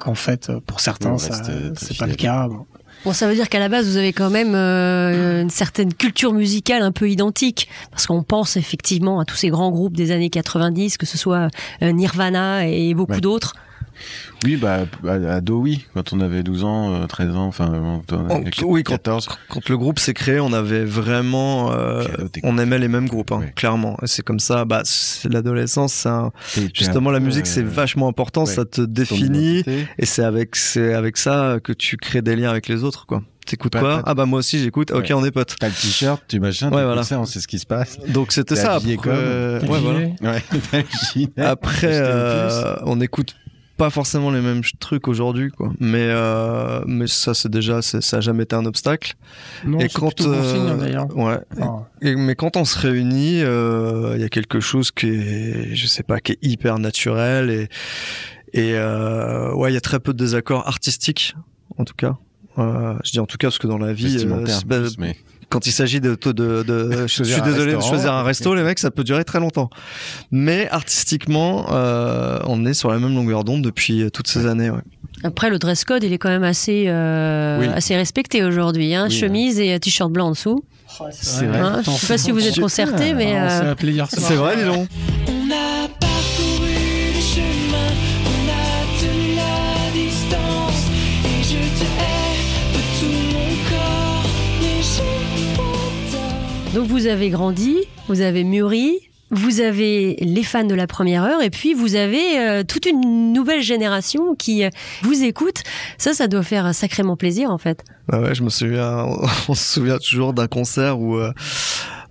qu'en 0.00 0.14
fait, 0.14 0.50
pour 0.66 0.80
certains, 0.80 1.14
euh, 1.14 1.16
très 1.16 1.86
c'est 1.86 1.96
pas 1.96 2.06
le 2.06 2.14
cas. 2.14 2.48
Bon. 2.48 2.66
Bon, 3.04 3.12
ça 3.12 3.28
veut 3.28 3.34
dire 3.34 3.50
qu'à 3.50 3.58
la 3.58 3.68
base, 3.68 3.86
vous 3.86 3.98
avez 3.98 4.14
quand 4.14 4.30
même 4.30 4.54
euh, 4.54 5.42
une 5.42 5.50
certaine 5.50 5.92
culture 5.92 6.32
musicale 6.32 6.80
un 6.82 6.90
peu 6.92 7.10
identique, 7.10 7.68
parce 7.90 8.06
qu'on 8.06 8.22
pense 8.22 8.56
effectivement 8.56 9.20
à 9.20 9.26
tous 9.26 9.36
ces 9.36 9.48
grands 9.50 9.70
groupes 9.70 9.94
des 9.94 10.10
années 10.10 10.30
90, 10.30 10.96
que 10.96 11.04
ce 11.04 11.18
soit 11.18 11.48
euh, 11.82 11.92
Nirvana 11.92 12.66
et 12.66 12.94
beaucoup 12.94 13.12
Ouais. 13.12 13.20
d'autres. 13.20 13.54
Oui, 14.44 14.56
bah, 14.56 14.80
à- 15.06 15.34
ado, 15.36 15.58
oui. 15.58 15.84
Quand 15.94 16.12
on 16.12 16.20
avait 16.20 16.42
12 16.42 16.64
ans, 16.64 16.94
euh, 16.94 17.06
13 17.06 17.34
ans, 17.34 17.46
enfin, 17.46 18.02
quand 18.08 18.16
on 18.16 18.30
avait 18.30 18.50
oui, 18.64 18.82
quand- 18.82 18.92
14. 18.94 19.28
Quand 19.48 19.68
le 19.68 19.76
groupe 19.78 19.98
s'est 19.98 20.14
créé, 20.14 20.40
on 20.40 20.52
avait 20.52 20.84
vraiment, 20.84 21.72
euh, 21.72 22.04
on 22.42 22.58
aimait 22.58 22.78
les 22.78 22.88
mêmes 22.88 23.08
groupes, 23.08 23.32
hein, 23.32 23.42
clairement. 23.56 23.96
C'est 24.04 24.22
comme 24.24 24.40
ça, 24.40 24.64
bah, 24.64 24.82
l'adolescence, 25.28 26.06
un- 26.06 26.32
justement 26.74 27.10
la 27.10 27.20
musique, 27.20 27.46
c'est 27.46 27.62
euh, 27.62 27.68
vachement 27.68 28.08
important, 28.08 28.44
ouais, 28.44 28.52
ça 28.52 28.64
te 28.64 28.80
définit, 28.80 29.62
et 29.98 30.06
c'est 30.06 30.24
avec, 30.24 30.56
c'est 30.56 30.94
avec 30.94 31.16
ça 31.16 31.58
que 31.62 31.72
tu 31.72 31.96
crées 31.96 32.22
des 32.22 32.36
liens 32.36 32.50
avec 32.50 32.68
les 32.68 32.84
autres, 32.84 33.06
quoi. 33.06 33.22
T'écoutes 33.46 33.76
quoi 33.78 34.02
Ah 34.06 34.14
bah 34.14 34.24
moi 34.24 34.38
aussi 34.38 34.58
j'écoute. 34.58 34.90
Ok, 34.90 35.00
Ouais. 35.02 35.12
on 35.12 35.22
est 35.22 35.30
potes. 35.30 35.56
T'as 35.60 35.68
le 35.68 35.74
t-shirt, 35.74 36.22
tu 36.26 36.40
machin, 36.40 36.72
Ouais, 36.72 36.82
voilà. 36.82 37.02
ça, 37.02 37.20
on 37.20 37.26
sait 37.26 37.40
ce 37.40 37.46
qui 37.46 37.58
se 37.58 37.66
passe. 37.66 37.98
Donc 38.08 38.32
c'était 38.32 38.56
ça. 38.56 38.76
Après, 38.76 38.96
euh, 39.06 39.60
ouais, 39.60 39.80
voilà. 39.80 39.98
Ouais, 40.22 40.42
euh, 41.84 42.76
on 42.84 42.96
n'écoute 42.96 43.34
pas 43.76 43.90
forcément 43.90 44.30
les 44.30 44.40
mêmes 44.40 44.62
trucs 44.78 45.08
aujourd'hui, 45.08 45.50
quoi. 45.50 45.72
Mais 45.80 46.06
euh, 46.08 46.80
mais 46.86 47.06
ça, 47.06 47.34
c'est 47.34 47.50
déjà, 47.50 47.82
ça 47.82 48.16
a 48.16 48.20
jamais 48.20 48.44
été 48.44 48.54
un 48.54 48.64
obstacle. 48.66 49.14
Non, 49.64 49.78
et 49.78 49.88
c'est 49.88 49.94
quand, 49.98 50.14
plutôt 50.14 50.30
bon 50.30 50.42
signe, 50.42 50.68
euh, 50.68 50.76
d'ailleurs. 50.76 51.16
ouais. 51.16 51.38
Enfin, 51.58 51.86
Et- 52.02 52.14
mais 52.16 52.34
quand 52.36 52.56
on 52.56 52.64
se 52.64 52.78
réunit, 52.78 53.42
euh, 53.42 54.12
il 54.16 54.20
y 54.20 54.24
a 54.24 54.28
quelque 54.28 54.60
chose 54.60 54.90
qui 54.90 55.08
est, 55.08 55.74
je 55.74 55.86
sais 55.86 56.02
pas, 56.02 56.20
qui 56.20 56.32
est 56.32 56.38
hyper 56.42 56.78
naturel 56.78 57.50
et 57.50 57.68
et 58.52 58.74
euh, 58.74 59.52
ouais, 59.54 59.72
il 59.72 59.74
y 59.74 59.76
a 59.76 59.80
très 59.80 59.98
peu 59.98 60.12
de 60.12 60.18
désaccords 60.18 60.66
artistiques, 60.68 61.34
en 61.76 61.84
tout 61.84 61.94
cas. 61.96 62.16
Euh, 62.56 62.94
je 63.02 63.10
dis 63.10 63.18
en 63.18 63.26
tout 63.26 63.36
cas 63.36 63.48
parce 63.48 63.58
que 63.58 63.66
dans 63.66 63.78
la 63.78 63.92
vie, 63.92 64.16
euh, 64.24 64.46
c'est- 64.46 64.64
bah, 64.64 64.78
plus, 64.78 64.96
mais 64.98 65.16
quand 65.54 65.66
il 65.68 65.72
s'agit 65.72 66.00
de, 66.00 66.16
de, 66.20 66.32
de, 66.32 66.62
de- 66.64 66.90
je 67.02 67.06
suis 67.06 67.16
Choisir 67.24 67.44
un 67.44 67.46
désolé 67.46 67.72
de 67.74 67.80
choisir 67.80 68.12
un 68.12 68.24
resto, 68.24 68.54
les 68.56 68.64
mecs, 68.64 68.80
ça 68.80 68.90
peut 68.90 69.04
durer 69.04 69.24
très 69.24 69.38
longtemps. 69.38 69.70
Mais 70.32 70.68
artistiquement, 70.68 71.66
euh, 71.70 72.40
on 72.46 72.66
est 72.66 72.74
sur 72.74 72.90
la 72.90 72.98
même 72.98 73.14
longueur 73.14 73.44
d'onde 73.44 73.62
depuis 73.62 74.10
toutes 74.12 74.26
ces 74.26 74.46
années. 74.46 74.70
Ouais. 74.70 74.80
Après, 75.22 75.50
le 75.50 75.60
dress 75.60 75.84
code, 75.84 76.02
il 76.02 76.12
est 76.12 76.18
quand 76.18 76.28
même 76.28 76.42
assez, 76.42 76.86
euh, 76.88 77.60
Oui. 77.60 77.68
assez 77.72 77.94
respecté 77.94 78.42
aujourd'hui. 78.42 78.94
Hein. 78.96 79.06
Oui, 79.08 79.14
Chemise 79.16 79.60
et 79.60 79.78
t-shirt 79.78 80.10
blanc 80.10 80.26
en 80.26 80.30
dessous. 80.32 80.64
C'est 81.12 81.46
vrai. 81.46 81.58
Hein, 81.58 81.82
je 81.84 81.90
sais 81.90 82.06
pas 82.06 82.18
si 82.18 82.30
vous 82.32 82.44
êtes 82.46 82.60
concertés, 82.60 83.14
mais 83.14 83.32
s'est 83.32 83.64
euh. 83.64 83.74
C'est 84.08 84.34
vrai, 84.34 84.56
dis 84.56 84.64
donc. 84.64 84.88
On 85.28 85.50
a 85.50 85.63
donc 96.74 96.88
vous 96.88 97.06
avez 97.06 97.30
grandi, 97.30 97.76
vous 98.08 98.20
avez 98.20 98.42
mûri. 98.42 98.98
Vous 99.30 99.60
avez 99.60 100.16
les 100.20 100.42
fans 100.42 100.64
de 100.64 100.74
la 100.74 100.86
première 100.86 101.24
heure 101.24 101.42
et 101.42 101.50
puis 101.50 101.74
vous 101.74 101.96
avez 101.96 102.38
euh, 102.38 102.62
toute 102.62 102.86
une 102.86 103.32
nouvelle 103.32 103.62
génération 103.62 104.36
qui 104.36 104.64
euh, 104.64 104.68
vous 105.02 105.24
écoute. 105.24 105.62
Ça, 105.98 106.12
ça 106.12 106.28
doit 106.28 106.42
faire 106.42 106.72
sacrément 106.74 107.16
plaisir 107.16 107.50
en 107.50 107.58
fait. 107.58 107.82
Bah 108.06 108.20
ouais, 108.20 108.34
je 108.34 108.42
me 108.42 108.48
souviens, 108.50 109.06
on 109.48 109.54
se 109.54 109.72
souvient 109.74 109.98
toujours 109.98 110.34
d'un 110.34 110.46
concert 110.46 111.00
où 111.00 111.16
euh, 111.16 111.32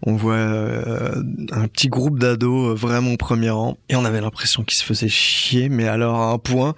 on 0.01 0.15
voit 0.15 0.35
un 0.35 1.67
petit 1.67 1.87
groupe 1.87 2.19
d'ados 2.19 2.77
vraiment 2.77 3.11
au 3.11 3.17
premier 3.17 3.51
rang 3.51 3.77
et 3.89 3.95
on 3.95 4.03
avait 4.03 4.19
l'impression 4.21 4.63
qu'ils 4.63 4.77
se 4.77 4.83
faisaient 4.83 5.07
chier, 5.07 5.69
mais 5.69 5.87
alors 5.87 6.15
à 6.15 6.31
un 6.31 6.39
point, 6.39 6.73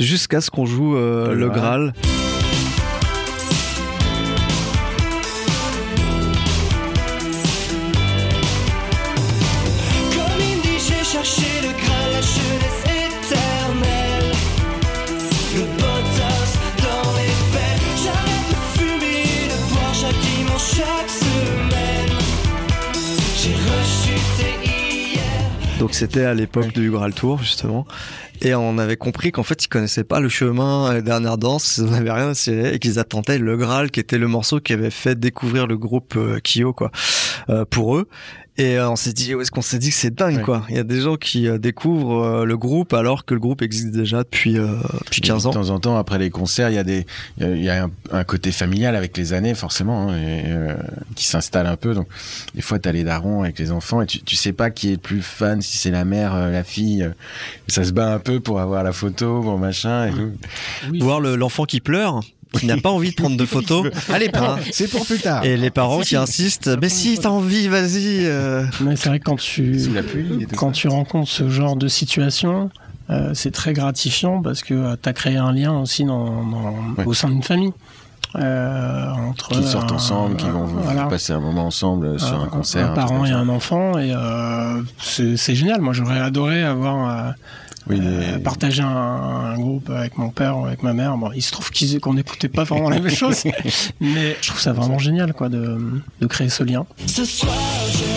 jusqu'à 0.00 0.40
ce 0.40 0.50
qu'on 0.50 0.66
joue 0.66 0.96
euh, 0.96 1.28
Le 1.28 1.40
le 1.40 1.50
Graal. 1.50 1.92
Donc 25.78 25.92
c'était 25.92 26.24
à 26.24 26.34
l'époque 26.34 26.72
du 26.72 26.90
Graal 26.90 27.12
Tour 27.12 27.38
justement. 27.38 27.86
Et 28.40 28.54
on 28.54 28.78
avait 28.78 28.96
compris 28.96 29.32
qu'en 29.32 29.42
fait 29.42 29.64
ils 29.64 29.68
connaissaient 29.68 30.04
pas 30.04 30.20
le 30.20 30.28
chemin 30.28 31.00
dernière 31.00 31.36
danse, 31.36 31.78
ils 31.78 31.84
n'avaient 31.84 32.12
rien 32.12 32.30
à 32.30 32.34
cirer 32.34 32.74
et 32.74 32.78
qu'ils 32.78 32.98
attendaient 32.98 33.38
le 33.38 33.56
Graal 33.56 33.90
qui 33.90 34.00
était 34.00 34.18
le 34.18 34.28
morceau 34.28 34.60
qui 34.60 34.72
avait 34.72 34.90
fait 34.90 35.18
découvrir 35.18 35.66
le 35.66 35.76
groupe 35.76 36.14
euh, 36.16 36.40
Kyo 36.40 36.72
quoi 36.72 36.90
euh, 37.50 37.64
pour 37.64 37.96
eux. 37.96 38.08
Et 38.56 38.78
euh, 38.78 38.88
on 38.88 38.94
s'est 38.94 39.12
dit, 39.12 39.34
où 39.34 39.40
est-ce 39.40 39.50
qu'on 39.50 39.62
s'est 39.62 39.80
dit 39.80 39.88
que 39.90 39.96
c'est 39.96 40.14
dingue 40.14 40.36
Ouais. 40.36 40.42
quoi. 40.42 40.64
Il 40.68 40.76
y 40.76 40.78
a 40.78 40.84
des 40.84 41.00
gens 41.00 41.16
qui 41.16 41.48
euh, 41.48 41.58
découvrent 41.58 42.22
euh, 42.22 42.44
le 42.44 42.56
groupe 42.56 42.92
alors 42.92 43.24
que 43.24 43.34
le 43.34 43.40
groupe 43.40 43.62
existe 43.62 43.90
déjà 43.90 44.18
depuis 44.22 44.58
euh, 44.58 44.76
depuis 45.06 45.20
15 45.22 45.46
ans. 45.46 45.50
De 45.50 45.54
temps 45.54 45.70
en 45.70 45.80
temps, 45.80 45.96
après 45.96 46.18
les 46.18 46.30
concerts, 46.30 46.70
il 46.70 46.76
y 46.76 46.78
a 46.78 46.84
des, 46.84 47.04
il 47.38 47.42
y 47.42 47.46
a, 47.46 47.50
il 47.56 47.64
y 47.64 47.68
a 47.68 47.84
un, 47.84 47.90
un 48.12 48.22
côté 48.22 48.52
familial 48.52 48.94
avec 48.94 49.16
les 49.16 49.32
années, 49.32 49.54
forcément, 49.54 50.08
hein, 50.10 50.16
et, 50.18 50.42
euh, 50.46 50.74
qui 51.16 51.24
s'installe 51.26 51.66
un 51.66 51.76
peu. 51.76 51.94
Donc, 51.94 52.06
des 52.54 52.62
fois, 52.62 52.78
t'as 52.78 52.92
les 52.92 53.02
darons 53.02 53.42
avec 53.42 53.58
les 53.58 53.72
enfants 53.72 54.02
et 54.02 54.06
tu, 54.06 54.20
tu 54.22 54.36
sais 54.36 54.52
pas 54.52 54.70
qui 54.70 54.88
est 54.90 54.92
le 54.92 54.98
plus 54.98 55.20
fan, 55.20 55.60
si 55.60 55.76
c'est 55.76 55.90
la 55.90 56.04
mère, 56.04 56.32
euh, 56.34 56.52
la 56.52 56.62
fille. 56.62 57.02
euh, 57.02 57.10
ça 57.66 57.82
se 57.82 57.90
bat 57.90 58.14
un 58.14 58.20
peu 58.20 58.38
pour 58.38 58.60
avoir 58.60 58.84
la 58.84 58.92
photo, 58.92 59.40
bon 59.42 59.58
machin. 59.58 60.06
Et 60.06 60.10
tout. 60.12 60.30
Oui, 60.92 61.00
Voir 61.00 61.18
le- 61.20 61.34
l'enfant 61.34 61.64
qui 61.64 61.80
pleure, 61.80 62.20
qui 62.54 62.66
n'a 62.66 62.76
pas 62.76 62.90
envie 62.90 63.10
de 63.10 63.14
prendre 63.16 63.36
de 63.36 63.44
photos. 63.54 63.86
Allez, 64.12 64.28
prends, 64.28 64.54
Hein. 64.54 64.58
c'est 64.72 64.88
pour 64.90 65.04
plus 65.06 65.18
tard. 65.18 65.44
Et 65.44 65.56
les 65.56 65.70
parents 65.70 66.00
qui 66.00 66.16
insistent, 66.16 66.70
mais 66.80 66.88
si 66.88 67.18
t'as 67.18 67.28
envie, 67.30 67.68
vas-y. 67.68 68.24
euh. 68.26 68.64
Mais 68.80 68.96
c'est 68.96 69.08
vrai 69.08 69.18
que 69.20 69.24
quand 69.24 69.36
tu, 69.38 69.78
pluie 70.08 70.46
quand 70.56 70.72
tu 70.72 70.88
rencontres 70.88 71.30
ce 71.30 71.48
genre 71.48 71.76
de 71.76 71.88
situation, 71.88 72.70
euh, 73.10 73.32
c'est 73.34 73.50
très 73.50 73.72
gratifiant 73.72 74.40
parce 74.42 74.62
que 74.62 74.94
tu 74.96 75.08
as 75.08 75.12
créé 75.12 75.36
un 75.36 75.52
lien 75.52 75.78
aussi 75.78 76.04
dans, 76.04 76.44
dans- 76.44 76.74
Ouais. 76.98 77.04
au 77.06 77.14
sein 77.14 77.28
d'une 77.28 77.42
famille. 77.42 77.72
Euh, 78.36 79.10
entre 79.12 79.50
qui 79.50 79.62
sortent 79.62 79.92
un- 79.92 79.96
ensemble, 79.96 80.34
qui 80.36 80.46
vont 80.48 80.64
voilà. 80.64 81.04
passer 81.04 81.32
un 81.32 81.38
moment 81.38 81.66
ensemble 81.66 82.06
euh, 82.06 82.18
sur 82.18 82.40
un, 82.42 82.46
concert. 82.46 82.82
un 82.90 82.94
truc 82.94 82.96
parent 83.06 83.24
et 83.24 83.30
un 83.30 83.48
enfant 83.48 83.96
et 83.96 84.12
euh, 84.12 84.82
c'est 85.00 85.36
c'est 85.36 85.54
génial 85.54 85.80
moi 85.80 85.92
j'aurais 85.92 86.18
adoré 86.18 86.64
avoir 86.64 87.08
euh, 87.28 87.30
Oui, 87.88 87.98
euh, 88.00 88.36
les- 88.36 88.42
partagé 88.42 88.82
un, 88.82 88.86
un 88.88 89.58
groupe 89.58 89.90
avec 89.90 90.16
mon 90.16 90.30
père 90.30 90.58
ou 90.58 90.66
avec 90.66 90.82
ma 90.82 90.92
mère. 90.94 91.16
Bon 91.16 91.30
il 91.34 91.42
se 91.42 91.52
trouve 91.52 91.70
qu'on 92.00 92.14
n'écoutait 92.14 92.48
pas 92.48 92.64
vraiment 92.64 92.88
la 92.90 92.98
même 93.00 93.10
chose. 93.14 93.44
Mais 94.00 94.36
je 94.40 94.48
trouve 94.48 94.60
ça 94.60 94.72
vraiment 94.72 94.98
génial 94.98 95.32
quoi 95.34 95.48
de, 95.48 95.78
de 96.20 96.26
créer 96.26 96.48
ce 96.48 96.62
lien. 96.64 96.86
Ce 97.06 97.24
soir, 97.24 97.52
je 97.92 98.13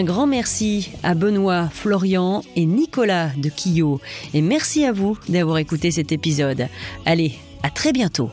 Un 0.00 0.04
grand 0.04 0.26
merci 0.26 0.92
à 1.02 1.12
Benoît, 1.12 1.68
Florian 1.70 2.42
et 2.56 2.64
Nicolas 2.64 3.28
de 3.36 3.50
Quillot. 3.50 4.00
Et 4.32 4.40
merci 4.40 4.86
à 4.86 4.92
vous 4.92 5.18
d'avoir 5.28 5.58
écouté 5.58 5.90
cet 5.90 6.10
épisode. 6.10 6.68
Allez, 7.04 7.34
à 7.62 7.68
très 7.68 7.92
bientôt. 7.92 8.30